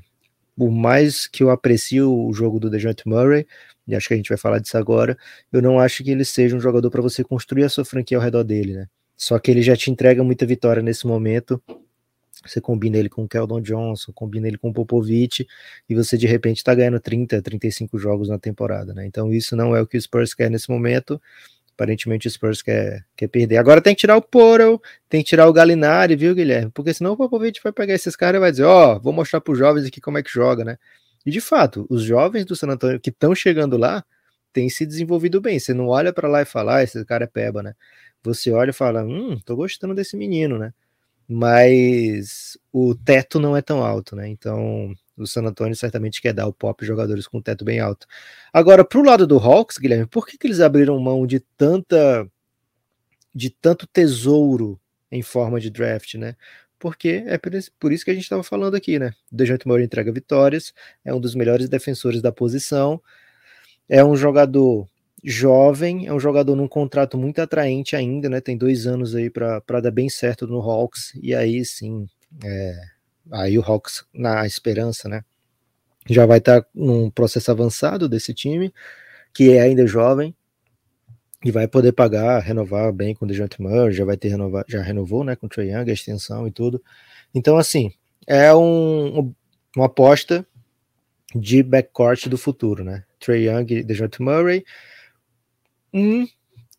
[0.58, 3.46] Por mais que eu aprecio o jogo do DeJounte Murray,
[3.88, 5.18] e acho que a gente vai falar disso agora,
[5.54, 8.24] eu não acho que ele seja um jogador para você construir a sua franquia ao
[8.24, 8.88] redor dele, né.
[9.16, 11.62] Só que ele já te entrega muita vitória nesse momento,
[12.46, 15.46] você combina ele com o Keldon Johnson, combina ele com o Popovich,
[15.90, 19.06] e você de repente está ganhando 30, 35 jogos na temporada, né?
[19.06, 21.22] Então isso não é o que o Spurs quer nesse momento.
[21.78, 23.58] Aparentemente o Spurs quer, quer perder.
[23.58, 26.72] Agora tem que tirar o Porel, tem que tirar o Galinari, viu, Guilherme?
[26.72, 29.40] Porque senão o Popovich vai pegar esses caras e vai dizer: Ó, oh, vou mostrar
[29.42, 30.80] para os jovens aqui como é que joga, né?
[31.24, 34.04] E de fato, os jovens do San Antonio que estão chegando lá
[34.52, 35.60] têm se desenvolvido bem.
[35.60, 37.76] Você não olha para lá e fala: ah, esse cara é peba, né?
[38.24, 40.74] Você olha e fala: hum, tô gostando desse menino, né?
[41.28, 44.28] Mas o teto não é tão alto, né?
[44.28, 48.06] Então o San Antonio certamente quer dar o pop jogadores com teto bem alto.
[48.54, 52.30] Agora, para o lado do Hawks, Guilherme, por que, que eles abriram mão de tanta
[53.34, 54.80] de tanto tesouro
[55.12, 56.36] em forma de draft, né?
[56.80, 59.14] Porque é por isso que a gente estava falando aqui, né?
[59.32, 63.02] O DeJounte Murray entrega vitórias, é um dos melhores defensores da posição,
[63.90, 64.88] é um jogador
[65.24, 68.42] jovem, é um jogador num contrato muito atraente ainda, né?
[68.42, 72.08] Tem dois anos aí para dar bem certo no Hawks, e aí sim,
[72.44, 72.80] é,
[73.32, 75.24] aí o Hawks, na esperança, né?
[76.10, 78.74] Já vai estar tá num processo avançado desse time,
[79.34, 80.34] que é ainda jovem,
[81.44, 84.82] e vai poder pagar, renovar bem com o DeJounte Murray, já vai ter renovar, já
[84.82, 86.82] renovou, né, com o Trae Young, a extensão e tudo.
[87.34, 87.92] Então, assim,
[88.26, 89.34] é um,
[89.76, 90.46] uma aposta
[91.36, 93.04] de backcourt do futuro, né?
[93.20, 94.66] Trae Young e DeJounte Murray.
[95.94, 96.28] Um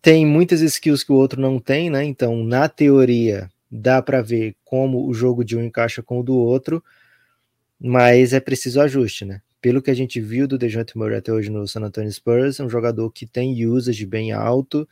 [0.01, 2.05] tem muitas skills que o outro não tem, né?
[2.05, 6.37] Então, na teoria, dá para ver como o jogo de um encaixa com o do
[6.37, 6.83] outro,
[7.79, 9.41] mas é preciso ajuste, né?
[9.61, 12.65] Pelo que a gente viu do DeJounte Murray até hoje no San Antonio Spurs, é
[12.65, 14.89] um jogador que tem usage bem alto,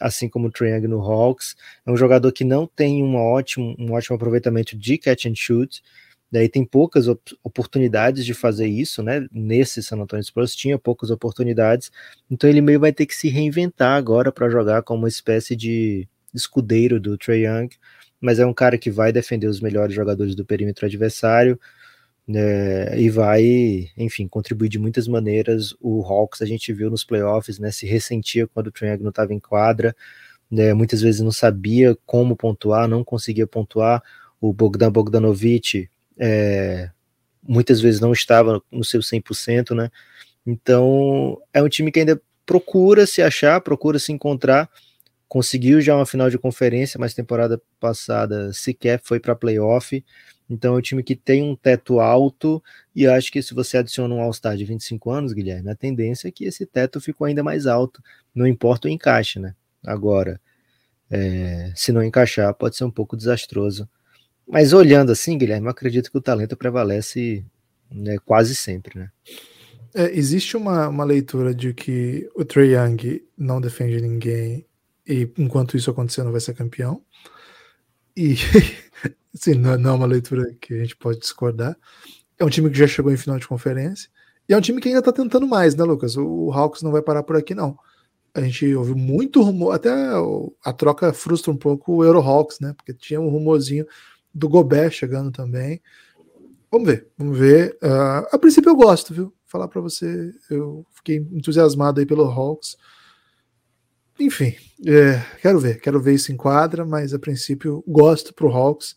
[0.00, 1.56] assim como o Triangle no Hawks,
[1.86, 5.82] é um jogador que não tem uma ótimo, um ótimo aproveitamento de catch and shoot,
[6.30, 9.26] daí tem poucas op oportunidades de fazer isso, né?
[9.30, 11.92] Nesse San Antonio Spurs tinha poucas oportunidades,
[12.30, 16.08] então ele meio vai ter que se reinventar agora para jogar como uma espécie de
[16.34, 17.68] escudeiro do Trae Young,
[18.24, 21.60] mas é um cara que vai defender os melhores jogadores do perímetro adversário
[22.26, 25.76] né, e vai, enfim, contribuir de muitas maneiras.
[25.78, 29.34] O Hawks a gente viu nos playoffs, né, se ressentia quando o Trae não estava
[29.34, 29.94] em quadra,
[30.50, 34.02] né, muitas vezes não sabia como pontuar, não conseguia pontuar.
[34.40, 36.88] O Bogdan Bogdanovic é,
[37.42, 39.90] muitas vezes não estava no seu 100%, né?
[40.46, 44.70] Então é um time que ainda procura se achar, procura se encontrar,
[45.28, 50.04] conseguiu já uma final de conferência, mas temporada passada sequer foi para playoff.
[50.48, 52.62] Então é um time que tem um teto alto
[52.94, 56.30] e acho que se você adiciona um All-Star de 25 anos, Guilherme, a tendência é
[56.30, 58.02] que esse teto ficou ainda mais alto,
[58.34, 59.54] não importa o encaixe, né?
[59.84, 60.40] Agora,
[61.10, 63.88] é, se não encaixar, pode ser um pouco desastroso.
[64.46, 67.44] Mas olhando assim, Guilherme, eu acredito que o talento prevalece
[67.90, 69.10] né, quase sempre, né?
[69.94, 74.66] É, existe uma, uma leitura de que o Trey Young não defende ninguém
[75.06, 77.02] e enquanto isso acontecer não vai ser campeão.
[78.16, 78.34] E
[79.34, 81.76] assim, não, não é uma leitura que a gente pode discordar.
[82.38, 84.08] É um time que já chegou em final de conferência.
[84.48, 86.16] E é um time que ainda tá tentando mais, né, Lucas?
[86.16, 87.78] O, Hawks não vai parar por aqui, não.
[88.34, 89.90] A gente ouviu muito rumor, até
[90.64, 92.74] a troca frustra um pouco o Eurohawks, né?
[92.76, 93.86] Porque tinha um rumorzinho
[94.34, 95.80] do Gobert chegando também.
[96.70, 97.78] Vamos ver, vamos ver.
[97.80, 99.32] Uh, a princípio eu gosto, viu?
[99.46, 102.76] Falar para você, eu fiquei entusiasmado aí pelo Hawks.
[104.18, 104.54] Enfim,
[104.86, 108.96] é, quero ver, quero ver isso em quadra, mas a princípio gosto pro Hawks.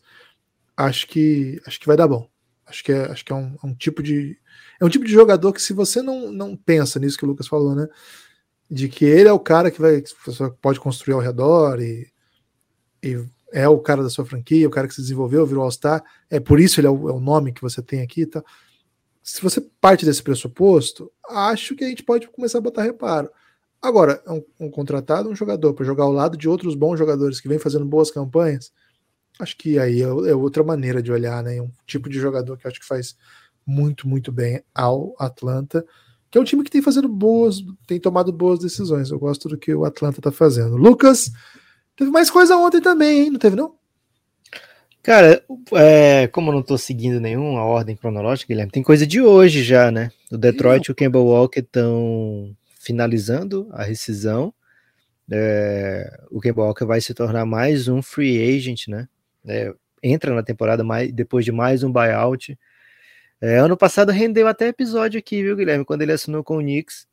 [0.76, 2.28] Acho que acho que vai dar bom.
[2.66, 4.38] Acho que é, acho que é um, é um tipo de
[4.80, 7.48] é um tipo de jogador que se você não, não pensa nisso que o Lucas
[7.48, 7.88] falou, né?
[8.70, 12.06] De que ele é o cara que vai você pode construir ao redor e,
[13.02, 16.38] e é o cara da sua franquia, o cara que se desenvolveu, virou All-Star, é
[16.38, 18.44] por isso ele é o, é o nome que você tem aqui, tá?
[19.28, 23.30] se você parte desse pressuposto, acho que a gente pode começar a botar reparo.
[23.80, 27.48] Agora, um, um contratado, um jogador para jogar ao lado de outros bons jogadores que
[27.48, 28.72] vêm fazendo boas campanhas,
[29.38, 31.60] acho que aí é, é, outra maneira de olhar, né?
[31.60, 33.16] Um tipo de jogador que acho que faz
[33.64, 35.84] muito, muito bem ao Atlanta,
[36.30, 39.10] que é um time que tem fazendo boas, tem tomado boas decisões.
[39.10, 40.76] Eu gosto do que o Atlanta tá fazendo.
[40.76, 41.30] Lucas,
[41.96, 43.30] teve mais coisa ontem também, hein?
[43.30, 43.78] Não teve, não?
[45.02, 49.62] Cara, é, como eu não tô seguindo nenhuma ordem cronológica, Guilherme, tem coisa de hoje
[49.62, 50.10] já, né?
[50.30, 52.54] O Detroit e o Campbell Walker estão
[52.88, 54.52] finalizando a rescisão.
[55.30, 59.06] É, o Campbell Walker vai se tornar mais um free agent, né?
[59.46, 62.58] É, entra na temporada mais, depois de mais um buyout.
[63.42, 65.84] É, ano passado rendeu até episódio aqui, viu, Guilherme?
[65.84, 67.06] Quando ele assinou com o Knicks.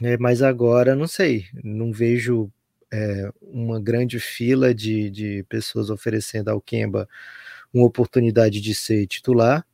[0.00, 2.48] É, mas agora, não sei, não vejo
[2.92, 7.08] é, uma grande fila de, de pessoas oferecendo ao Kemba
[7.74, 9.66] uma oportunidade de ser titular,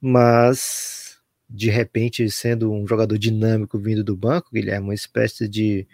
[0.00, 1.07] mas
[1.48, 5.86] de repente, sendo um jogador dinâmico vindo do banco, Guilherme, uma espécie de,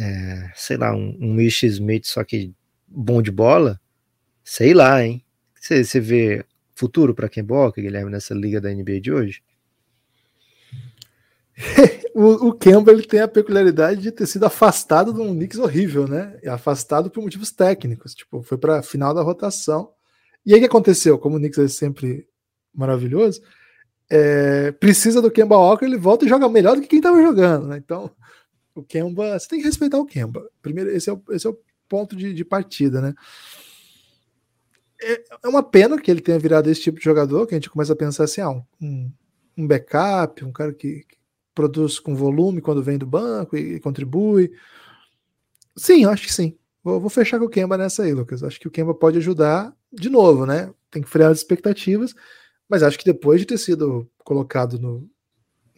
[0.00, 2.54] é, sei lá, um, um Smith, só que
[2.86, 3.80] bom de bola,
[4.42, 5.22] sei lá, hein?
[5.60, 9.42] Você, vê futuro para quem boca, Guilherme, nessa liga da NBA de hoje?
[12.14, 16.08] o, o Campbell ele tem a peculiaridade de ter sido afastado de um Knicks horrível,
[16.08, 16.38] né?
[16.46, 18.14] Afastado por motivos técnicos.
[18.14, 19.92] Tipo, foi para final da rotação.
[20.44, 21.18] E aí o que aconteceu?
[21.18, 22.26] Como o Knicks é sempre
[22.74, 23.40] maravilhoso,
[24.10, 27.68] é, precisa do Kemba Walker, ele volta e joga melhor do que quem estava jogando,
[27.68, 27.76] né?
[27.78, 28.10] Então,
[28.74, 30.48] o Kemba, você tem que respeitar o Kemba.
[30.60, 33.14] Primeiro, esse é o, esse é o ponto de, de partida, né?
[35.00, 37.70] É, é uma pena que ele tenha virado esse tipo de jogador, que a gente
[37.70, 39.12] começa a pensar assim, ah, um,
[39.56, 41.16] um backup, um cara que, que
[41.54, 44.52] produz com volume quando vem do banco e, e contribui.
[45.76, 46.56] Sim, acho que sim.
[46.82, 48.42] Vou, vou, fechar com o Kemba nessa aí, Lucas.
[48.42, 50.72] Acho que o Kemba pode ajudar de novo, né?
[50.90, 52.14] Tem que frear as expectativas,
[52.74, 55.08] mas acho que depois de ter sido colocado no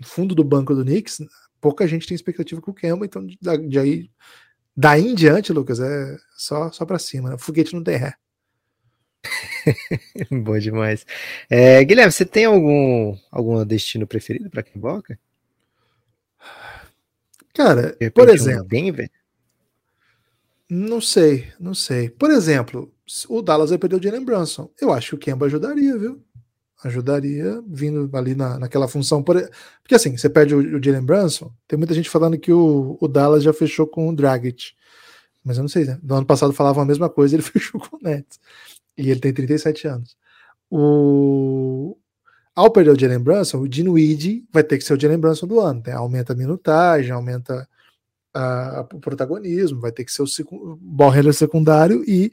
[0.03, 1.19] fundo do banco do Knicks,
[1.61, 4.11] pouca gente tem expectativa com o Kemba, então de, aí
[4.75, 7.37] daí em diante, Lucas, é só só para cima, né?
[7.39, 8.15] Foguete não tem ré.
[10.43, 11.05] Bom demais.
[11.51, 15.19] É, Guilherme, você tem algum algum destino preferido para Kemboca?
[17.53, 18.65] Cara, por exemplo.
[18.65, 19.11] Denver?
[20.67, 22.09] Não sei, não sei.
[22.09, 22.91] Por exemplo,
[23.29, 24.71] o Dallas vai perder o Jalen Brunson.
[24.81, 26.26] Eu acho que o Kemba ajudaria, viu?
[26.85, 29.23] Ajudaria vindo ali na, naquela função.
[29.23, 29.37] Por...
[29.83, 33.09] Porque assim, você perde o, o Jalen Brunson, tem muita gente falando que o, o
[33.09, 34.73] Dallas já fechou com o Dragic.
[35.45, 35.99] Mas eu não sei, né?
[36.03, 38.39] Do ano passado falavam a mesma coisa, ele fechou com o Nets.
[38.97, 40.17] E ele tem 37 anos.
[40.71, 41.97] O,
[42.55, 45.61] ao perder o Jalen Brunson, o Dinwiddie vai ter que ser o Jalen Brunson do
[45.61, 45.83] ano.
[45.87, 45.93] Né?
[45.93, 47.69] Aumenta a minutagem, aumenta
[48.35, 52.33] a, a, o protagonismo, vai ter que ser o ball handler secundário e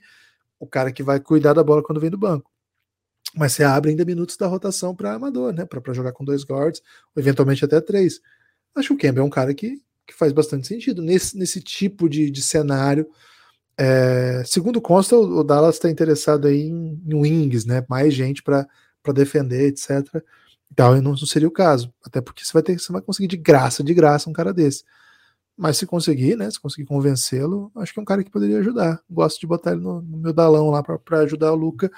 [0.60, 2.49] o cara que vai cuidar da bola quando vem do banco.
[3.36, 5.65] Mas você abre ainda minutos da rotação para amador, né?
[5.65, 6.82] Para jogar com dois guards,
[7.15, 8.22] ou eventualmente até três.
[8.76, 12.08] Acho que o Campbell é um cara que, que faz bastante sentido nesse, nesse tipo
[12.08, 13.08] de, de cenário.
[13.78, 17.84] É, segundo consta, o, o Dallas está interessado aí em, em wings, né?
[17.89, 18.67] Mais gente para
[19.13, 20.24] defender, etc.
[20.72, 21.93] Então, não, não seria o caso.
[22.06, 24.84] Até porque você vai ter, você vai conseguir de graça, de graça, um cara desse.
[25.58, 26.50] Mas se conseguir, né?
[26.50, 29.02] Se conseguir convencê-lo, acho que é um cara que poderia ajudar.
[29.10, 31.91] Gosto de botar ele no, no meu dalão lá para ajudar o Luca.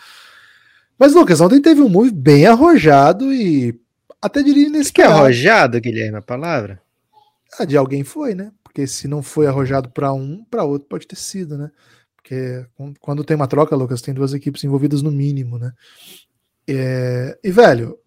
[0.98, 3.80] Mas, Lucas, ontem teve um move bem arrojado e
[4.22, 6.82] até diria nesse Que é arrojado, Guilherme, a palavra?
[7.60, 8.52] Ah, de alguém foi, né?
[8.64, 11.72] Porque se não foi arrojado para um, para outro pode ter sido, né?
[12.16, 12.66] Porque
[13.00, 15.72] quando tem uma troca, Lucas, tem duas equipes envolvidas no mínimo, né?
[16.68, 18.00] É, e, velho,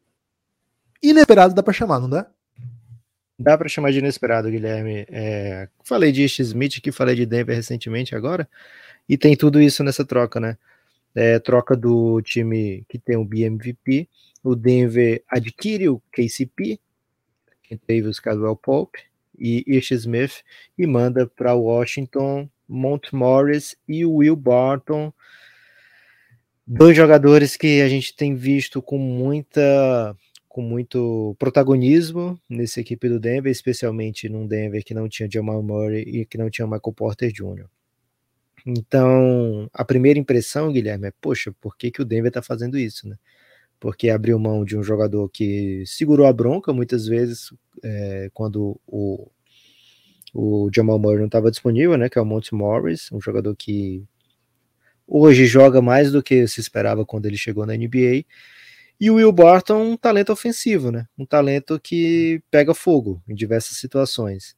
[1.03, 2.27] inesperado dá pra chamar, não dá?
[3.38, 5.07] Dá para chamar de inesperado, Guilherme.
[5.09, 8.48] É, falei de Smith, que falei de Denver recentemente agora,
[9.09, 10.59] e tem tudo isso nessa troca, né?
[11.21, 14.09] É, troca do time que tem o BMVP,
[14.41, 16.79] o Denver adquire o KCP,
[17.85, 19.01] teve os Caldwell Pope
[19.37, 20.45] e Ish Smith,
[20.79, 25.13] e manda para Washington Mont Morris e Will Barton,
[26.65, 30.16] dois jogadores que a gente tem visto com muita
[30.49, 36.03] com muito protagonismo nessa equipe do Denver, especialmente num Denver que não tinha Jamal Murray
[36.03, 37.66] e que não tinha Michael Porter Jr.
[38.67, 43.09] Então, a primeira impressão, Guilherme, é, poxa, por que, que o Denver está fazendo isso,
[43.09, 43.17] né?
[43.81, 47.53] Porque abriu mão de um jogador que segurou a bronca muitas vezes
[47.83, 49.31] é, quando o,
[50.35, 52.09] o Jamal Murray não estava disponível, né?
[52.09, 54.07] Que é o Monty Morris, um jogador que
[55.11, 58.27] Hoje joga mais do que se esperava quando ele chegou na NBA.
[59.01, 61.07] E o Will Barton, um talento ofensivo, né?
[61.17, 64.55] Um talento que pega fogo em diversas situações.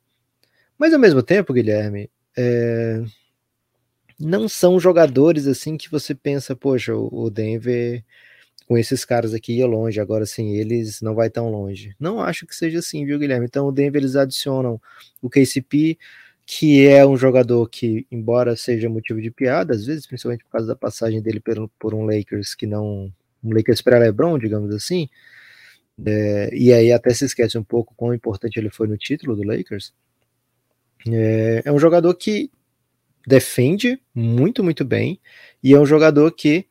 [0.77, 3.01] Mas ao mesmo tempo, Guilherme, é...
[4.21, 8.05] não são jogadores assim que você pensa, poxa, o Denver
[8.71, 11.93] com esses caras aqui ia longe, agora sim, eles não vai tão longe.
[11.99, 13.47] Não acho que seja assim, viu, Guilherme?
[13.47, 14.81] Então o Denver eles adicionam
[15.21, 15.99] o KCP,
[16.47, 20.69] que é um jogador que, embora seja motivo de piada, às vezes, principalmente por causa
[20.69, 23.13] da passagem dele por, por um Lakers que não.
[23.43, 25.09] um Lakers pré-LeBron, digamos assim,
[26.07, 29.43] é, e aí até se esquece um pouco quão importante ele foi no título do
[29.43, 29.93] Lakers.
[31.09, 32.53] É, é um jogador que
[33.31, 35.21] defende muito, muito bem,
[35.63, 36.67] e é um jogador que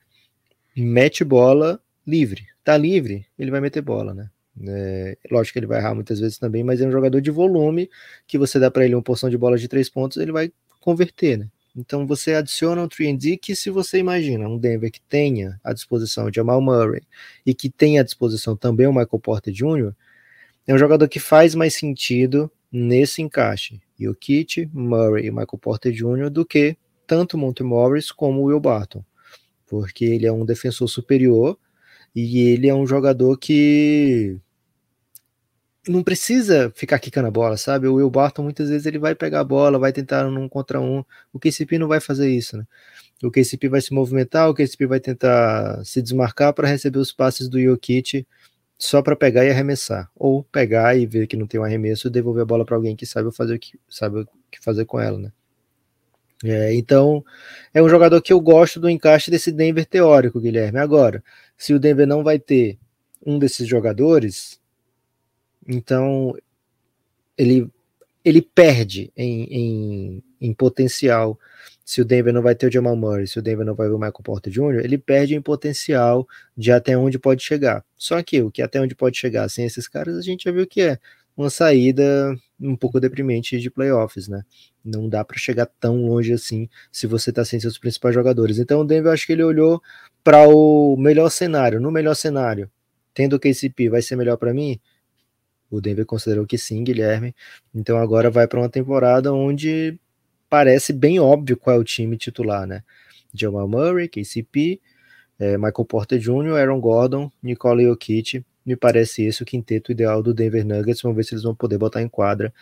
[0.76, 2.46] mete bola livre.
[2.66, 4.30] Tá livre, ele vai meter bola, né?
[4.68, 7.90] É, lógico que ele vai errar muitas vezes também, mas é um jogador de volume
[8.28, 10.52] que você dá para ele uma porção de bola de três pontos, ele vai
[10.82, 11.48] converter, né?
[11.74, 16.26] Então você adiciona um 3D que se você imagina um Denver que tenha à disposição
[16.26, 17.04] o Jamal Murray
[17.46, 19.94] e que tenha à disposição também o Michael Porter Jr.,
[20.68, 26.30] é um jogador que faz mais sentido nesse encaixe, Jokic, Murray e Michael Porter Jr.,
[26.30, 29.04] do que tanto Monte Morris como o Will Barton,
[29.66, 31.58] porque ele é um defensor superior
[32.16, 34.40] e ele é um jogador que
[35.88, 37.88] não precisa ficar quicando a bola, sabe?
[37.88, 41.04] O Will Barton muitas vezes ele vai pegar a bola, vai tentar um contra um.
[41.34, 42.66] O KCP não vai fazer isso, né?
[43.24, 47.50] O KCP vai se movimentar, o KCP vai tentar se desmarcar para receber os passes
[47.50, 48.26] do Jokic
[48.80, 52.12] só para pegar e arremessar, ou pegar e ver que não tem um arremesso e
[52.12, 54.98] devolver a bola para alguém que sabe fazer o que sabe o que fazer com
[54.98, 55.32] ela, né?
[56.42, 57.24] É, então,
[57.74, 60.80] é um jogador que eu gosto do encaixe desse Denver teórico, Guilherme.
[60.80, 61.22] Agora,
[61.58, 62.80] se o Denver não vai ter
[63.26, 64.62] um desses jogadores,
[65.68, 66.34] então
[67.38, 67.70] ele,
[68.24, 71.38] ele perde em, em, em potencial.
[71.90, 73.96] Se o Denver não vai ter o Jamal Murray, se o Denver não vai ver
[73.96, 77.84] o Michael Porter Jr., ele perde em potencial de até onde pode chegar.
[77.98, 80.68] Só que o que até onde pode chegar sem esses caras, a gente já viu
[80.68, 81.00] que é
[81.36, 84.44] uma saída um pouco deprimente de playoffs, né?
[84.86, 88.60] Não dá para chegar tão longe assim se você tá sem seus principais jogadores.
[88.60, 89.82] Então o Denver acho que ele olhou
[90.24, 91.82] para o melhor cenário.
[91.82, 92.70] No melhor cenário,
[93.16, 94.80] tendo o KCP, vai ser melhor para mim?
[95.72, 97.34] O Denver considerou que sim, Guilherme.
[97.74, 100.00] Então agora vai para uma temporada onde
[100.50, 102.84] parece bem óbvio qual é o time titular, né?
[103.34, 104.80] Jamal Murray, KCP,
[105.38, 110.34] é, Michael Porter Jr., Aaron Gordon, Nikola Jokic me parece esse o quinteto ideal do
[110.34, 111.02] Denver Nuggets.
[111.02, 112.54] Vamos ver se eles vão poder botar em quadra.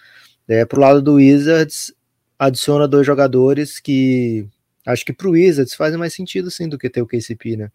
[0.48, 1.94] É, pro lado do Wizards,
[2.40, 4.48] adiciona dois jogadores que
[4.86, 7.70] acho que pro Wizards fazem mais sentido sim do que ter o KCP, né?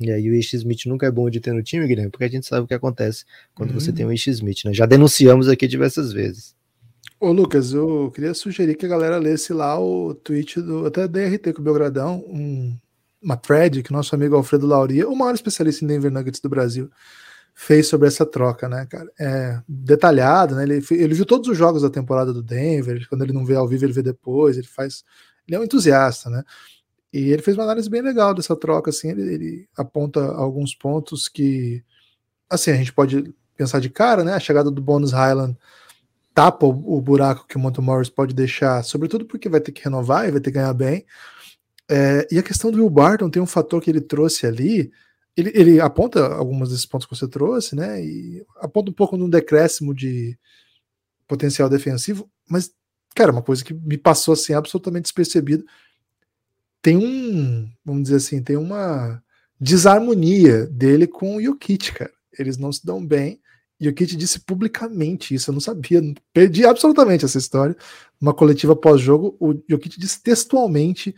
[0.00, 2.28] E aí o Ish Smith nunca é bom de ter no time, Guilherme, porque a
[2.28, 3.24] gente sabe o que acontece
[3.54, 4.74] quando você tem o Ish Smith, né?
[4.74, 6.55] Já denunciamos aqui diversas vezes.
[7.18, 11.54] Ô Lucas, eu queria sugerir que a galera lesse lá o tweet do até DRT
[11.54, 12.76] com o Belgradão, um,
[13.22, 16.90] uma thread que nosso amigo Alfredo Lauria, o maior especialista em Denver Nuggets do Brasil,
[17.54, 19.10] fez sobre essa troca, né, cara?
[19.18, 20.64] É detalhado, né?
[20.64, 23.66] Ele, ele viu todos os jogos da temporada do Denver, quando ele não vê ao
[23.66, 25.02] vivo, ele vê depois, ele faz.
[25.48, 26.44] Ele é um entusiasta, né?
[27.12, 31.28] E ele fez uma análise bem legal dessa troca, assim, ele, ele aponta alguns pontos
[31.30, 31.82] que,
[32.50, 34.34] assim, a gente pode pensar de cara, né?
[34.34, 35.56] A chegada do Bonus Highland
[36.36, 40.28] tapa o, buraco que o Monte Morris pode deixar, sobretudo porque vai ter que renovar
[40.28, 41.06] e vai ter que ganhar bem.
[41.88, 44.92] É, e a questão do Will Barton tem um fator que ele trouxe ali,
[45.34, 48.04] ele, ele aponta alguns desses pontos que você trouxe, né?
[48.04, 50.38] E aponta um pouco num decréscimo de
[51.26, 52.70] potencial defensivo, mas,
[53.14, 55.64] cara, uma coisa que me passou assim absolutamente despercebido.
[56.82, 59.22] Tem um, vamos dizer assim, tem uma
[59.58, 62.12] desarmonia dele com o Jokic, cara.
[62.38, 63.40] Eles não se dão bem.
[63.78, 66.00] E o Jokic disse publicamente isso, eu não sabia,
[66.32, 67.76] perdi absolutamente essa história.
[68.20, 71.14] Uma coletiva pós-jogo, o Jokic disse textualmente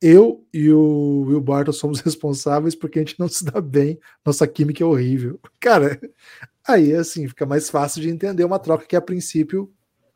[0.00, 4.46] eu e o Will Barton somos responsáveis porque a gente não se dá bem, nossa
[4.46, 5.40] química é horrível.
[5.60, 6.00] Cara,
[6.66, 9.72] aí assim fica mais fácil de entender uma troca que a princípio,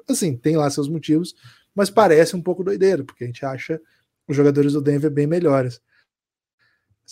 [0.08, 1.34] assim, tem lá seus motivos,
[1.74, 3.80] mas parece um pouco doideira, porque a gente acha
[4.28, 5.80] os jogadores do Denver bem melhores.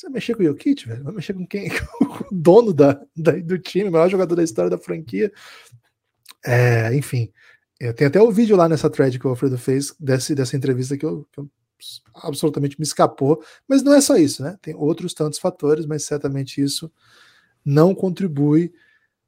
[0.01, 1.05] Você vai mexer com o Jokic, velho?
[1.05, 1.69] Vai mexer com quem?
[2.01, 5.31] o dono da, da, do time, o maior jogador da história da franquia.
[6.43, 7.31] É, enfim,
[7.95, 11.05] tem até o vídeo lá nessa thread que o Alfredo fez desse, dessa entrevista que
[11.05, 11.51] eu, que eu
[12.15, 13.45] absolutamente me escapou.
[13.69, 14.57] Mas não é só isso, né?
[14.63, 16.91] Tem outros tantos fatores, mas certamente isso
[17.63, 18.73] não contribui.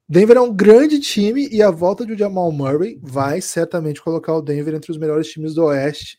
[0.09, 4.41] Denver é um grande time e a volta de Jamal Murray vai certamente colocar o
[4.41, 6.19] Denver entre os melhores times do Oeste.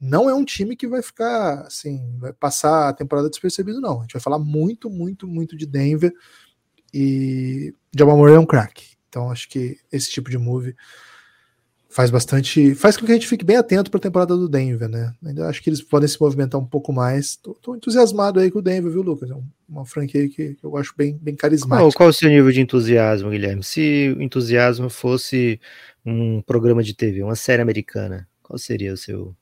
[0.00, 3.98] Não é um time que vai ficar assim, vai passar a temporada despercebido, não.
[3.98, 6.12] A gente vai falar muito, muito, muito de Denver
[6.92, 8.96] e Jamal Murray é um craque.
[9.08, 10.74] Então acho que esse tipo de move
[11.90, 12.74] faz bastante.
[12.74, 15.12] faz com que a gente fique bem atento para a temporada do Denver, né?
[15.24, 17.36] Ainda acho que eles podem se movimentar um pouco mais.
[17.36, 19.30] Tô, tô entusiasmado aí com o Denver, viu, Lucas?
[19.30, 19.34] É
[19.68, 21.82] uma franquia que, eu acho bem, bem carismática.
[21.82, 23.64] Qual, qual o seu nível de entusiasmo, Guilherme?
[23.64, 25.60] Se o entusiasmo fosse
[26.06, 29.34] um programa de TV, uma série americana, qual seria o seu.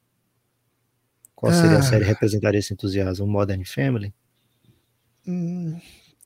[1.39, 3.25] Qual seria ah, a série que representaria esse entusiasmo?
[3.25, 4.13] Modern Family?
[5.25, 5.79] Hum,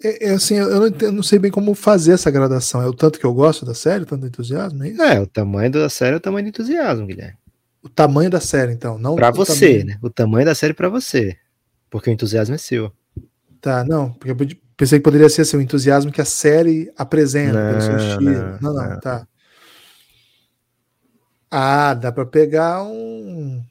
[0.02, 2.80] É, é assim, eu não, não, sei bem como fazer essa gradação.
[2.80, 4.82] É o tanto que eu gosto da série, o tanto do entusiasmo?
[4.82, 7.36] É, é, o tamanho da série é o tamanho do entusiasmo, Guilherme.
[7.82, 9.86] O tamanho da série, então, não Para você, tamanho...
[9.86, 9.98] né?
[10.00, 11.36] O tamanho da série para você.
[11.90, 12.90] Porque o entusiasmo é seu.
[13.60, 18.18] Tá, não, porque eu pensei que poderia ser assim, o entusiasmo que a série apresenta.
[18.18, 18.32] Não,
[18.62, 18.98] não, não, não.
[19.00, 19.28] tá.
[21.50, 23.62] Ah, dá para pegar um.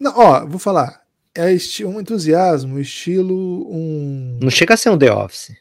[0.00, 1.02] Não, ó, vou falar.
[1.34, 1.44] É
[1.84, 4.38] um entusiasmo, estilo um.
[4.42, 5.54] Não chega a ser um The Office.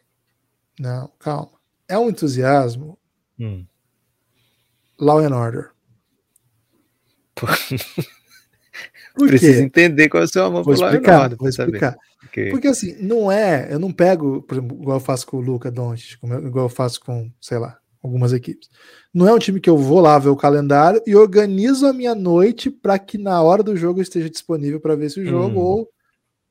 [0.80, 1.52] Não, calma.
[1.88, 2.98] É um entusiasmo.
[3.38, 3.66] Hum.
[4.98, 5.72] Law and Order.
[9.16, 11.98] Precisa entender qual é o seu amor vou explicar, Order, Vou explicar.
[12.26, 12.50] Okay.
[12.52, 13.68] Porque assim, não é.
[13.72, 17.02] Eu não pego, por exemplo, igual eu faço com o Luca Doncic, igual eu faço
[17.02, 18.70] com, sei lá, algumas equipes.
[19.14, 22.16] Não é um time que eu vou lá ver o calendário e organizo a minha
[22.16, 25.64] noite para que na hora do jogo eu esteja disponível para ver esse jogo hum.
[25.64, 25.90] ou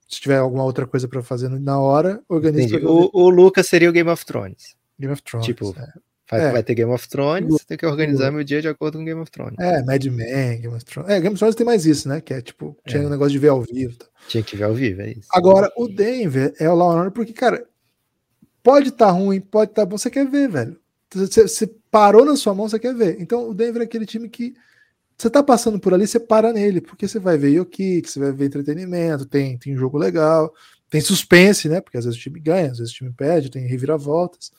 [0.09, 2.79] se tiver alguma outra coisa para fazer na hora, organizo.
[2.87, 4.75] O, o Lucas seria o Game of Thrones.
[4.99, 5.47] Game of Thrones.
[5.47, 5.93] Tipo, é.
[6.31, 6.53] Vai, é.
[6.53, 9.31] vai, ter Game of Thrones, tem que organizar meu dia de acordo com Game of
[9.31, 9.59] Thrones.
[9.59, 11.11] É, Mad Men, Game of Thrones.
[11.11, 12.21] É, Game of Thrones tem mais isso, né?
[12.21, 13.07] Que é tipo, tinha é.
[13.07, 13.97] um negócio de ver ao vivo.
[13.97, 14.07] Tá?
[14.29, 15.29] Tinha que ver ao vivo, é isso.
[15.33, 17.67] Agora, o Denver é o Order porque, cara,
[18.63, 20.79] pode estar tá ruim, pode estar tá bom, você quer ver, velho.
[21.15, 23.21] Você, parou na sua mão, você quer ver.
[23.21, 24.55] Então, o Denver é aquele time que
[25.17, 28.31] você tá passando por ali, você para nele, porque você vai ver Yoki, você vai
[28.31, 30.53] ver entretenimento, tem, tem jogo legal,
[30.89, 31.81] tem suspense, né?
[31.81, 34.53] Porque às vezes o time ganha, às vezes o time perde, tem reviravoltas.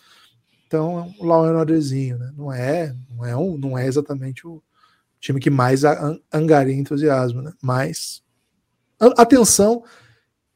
[0.67, 2.31] Então, é um Law and Orderzinho, né?
[2.35, 4.61] Não é, não é, um, não é exatamente o
[5.19, 5.83] time que mais
[6.31, 7.53] angaria entusiasmo, né?
[7.61, 8.21] Mas
[9.17, 9.83] atenção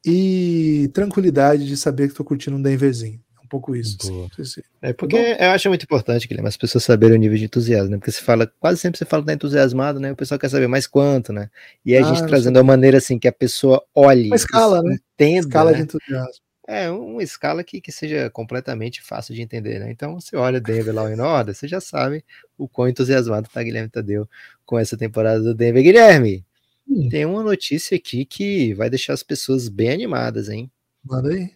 [0.06, 3.23] e tranquilidade de saber que estou curtindo um Denverzinho.
[3.54, 3.98] É um pouco isso.
[4.40, 4.62] Assim.
[4.82, 7.98] É porque eu acho muito importante, Guilherme, as pessoas saberem o nível de entusiasmo, né?
[7.98, 10.12] Porque você fala, quase sempre você fala que tá entusiasmado, né?
[10.12, 11.50] O pessoal quer saber mais quanto, né?
[11.86, 14.98] E a ah, gente trazendo a maneira assim que a pessoa olhe, uma escala, né?
[15.14, 15.78] Entenda, escala né?
[15.78, 16.44] de entusiasmo.
[16.66, 19.92] É, uma escala que, que seja completamente fácil de entender, né?
[19.92, 22.24] Então, você olha Denver lá em Order, você já sabe
[22.58, 24.28] o quão entusiasmado tá Guilherme Tadeu
[24.66, 25.84] com essa temporada do Denver.
[25.84, 26.46] Guilherme,
[26.88, 27.10] hum.
[27.10, 30.72] tem uma notícia aqui que vai deixar as pessoas bem animadas, hein?
[31.04, 31.52] Manda aí.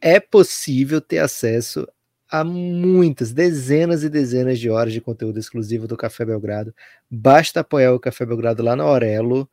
[0.00, 1.86] É possível ter acesso
[2.28, 6.74] a muitas, dezenas e dezenas de horas de conteúdo exclusivo do Café Belgrado.
[7.10, 9.48] Basta apoiar o Café Belgrado lá na Aurelo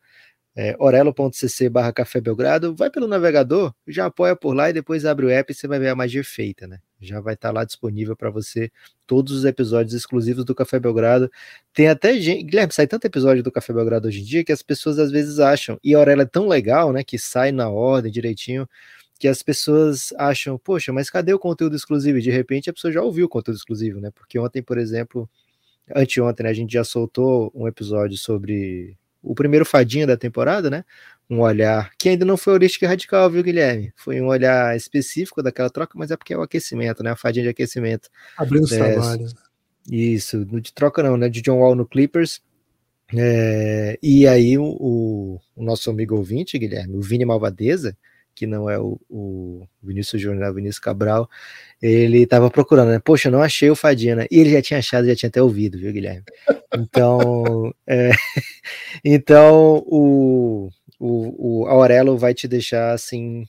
[0.60, 5.28] é, orelo.cc barra Café Belgrado, vai pelo navegador, já apoia por lá e depois abre
[5.28, 6.80] o app e você vai ver a magia feita, né?
[7.00, 8.72] Já vai estar tá lá disponível para você
[9.06, 11.30] todos os episódios exclusivos do Café Belgrado.
[11.72, 14.64] Tem até gente, Guilherme, sai tanto episódio do Café Belgrado hoje em dia que as
[14.64, 18.12] pessoas às vezes acham, e a Aurelo é tão legal, né, que sai na ordem
[18.12, 18.68] direitinho,
[19.18, 22.18] que as pessoas acham, poxa, mas cadê o conteúdo exclusivo?
[22.18, 24.12] E de repente a pessoa já ouviu o conteúdo exclusivo, né?
[24.14, 25.30] Porque ontem, por exemplo,
[25.96, 30.86] anteontem, né, a gente já soltou um episódio sobre o primeiro fadinha da temporada, né?
[31.30, 33.92] Um olhar que ainda não foi heurística radical, viu, Guilherme?
[33.96, 37.12] Foi um olhar específico daquela troca, mas é porque é o aquecimento, né?
[37.12, 38.10] A fadinha de aquecimento.
[38.38, 39.34] Abrindo os é, trabalhos.
[39.90, 41.28] Isso, de troca não, né?
[41.28, 42.42] De John Wall no Clippers.
[43.16, 47.98] É, e aí o, o, nosso amigo ouvinte, Guilherme, o Vini Malvadeza,
[48.38, 51.28] que não é o, o Vinícius Júnior, é o Vinícius Cabral,
[51.82, 53.00] ele estava procurando, né?
[53.00, 54.28] Poxa, eu não achei o Fadinha, né?
[54.30, 56.24] E ele já tinha achado, já tinha até ouvido, viu, Guilherme?
[56.78, 58.12] Então, é,
[59.04, 60.70] então o,
[61.00, 63.44] o, o Aurelo vai te deixar assim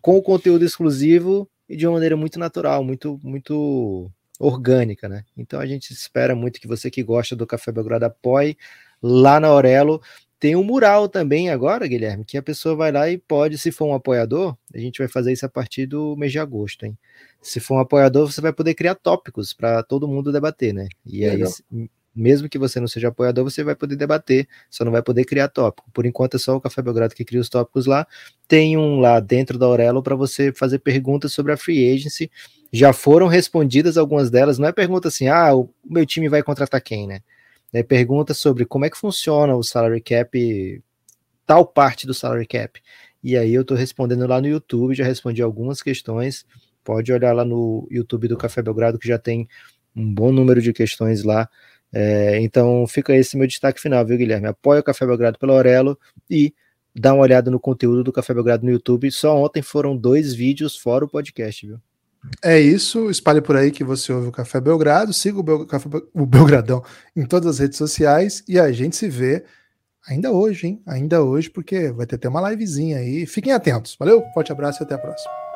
[0.00, 4.10] com o conteúdo exclusivo e de uma maneira muito natural, muito, muito
[4.40, 5.24] orgânica, né?
[5.36, 8.56] Então a gente espera muito que você que gosta do Café Belgrado apoie
[9.02, 10.00] lá na Aurelo.
[10.40, 13.86] Tem um mural também agora, Guilherme, que a pessoa vai lá e pode, se for
[13.86, 16.96] um apoiador, a gente vai fazer isso a partir do mês de agosto, hein?
[17.42, 20.88] Se for um apoiador, você vai poder criar tópicos para todo mundo debater, né?
[21.04, 21.50] E Legal.
[21.72, 25.24] aí, mesmo que você não seja apoiador, você vai poder debater, só não vai poder
[25.24, 25.88] criar tópico.
[25.92, 28.06] Por enquanto é só o Café Belgrado que cria os tópicos lá.
[28.46, 32.30] Tem um lá dentro da Aurelo para você fazer perguntas sobre a free agency.
[32.72, 34.58] Já foram respondidas algumas delas.
[34.58, 37.20] Não é pergunta assim, ah, o meu time vai contratar quem, né?
[37.72, 40.82] Né, pergunta sobre como é que funciona o salary cap,
[41.46, 42.80] tal parte do salary cap.
[43.22, 46.46] E aí eu estou respondendo lá no YouTube, já respondi algumas questões.
[46.84, 49.48] Pode olhar lá no YouTube do Café Belgrado, que já tem
[49.94, 51.48] um bom número de questões lá.
[51.92, 54.46] É, então fica esse meu destaque final, viu, Guilherme?
[54.48, 55.98] Apoia o Café Belgrado pelo Aurelo
[56.30, 56.54] e
[56.94, 59.10] dá uma olhada no conteúdo do Café Belgrado no YouTube.
[59.10, 61.80] Só ontem foram dois vídeos fora o podcast, viu?
[62.42, 65.88] É isso, espalhe por aí que você ouve o Café Belgrado, siga o, Bel, Café,
[66.12, 66.82] o Belgradão
[67.14, 69.44] em todas as redes sociais e a gente se vê
[70.06, 70.82] ainda hoje, hein?
[70.86, 73.26] Ainda hoje, porque vai ter até uma livezinha aí.
[73.26, 73.96] Fiquem atentos.
[73.98, 75.47] Valeu, forte abraço e até a próxima.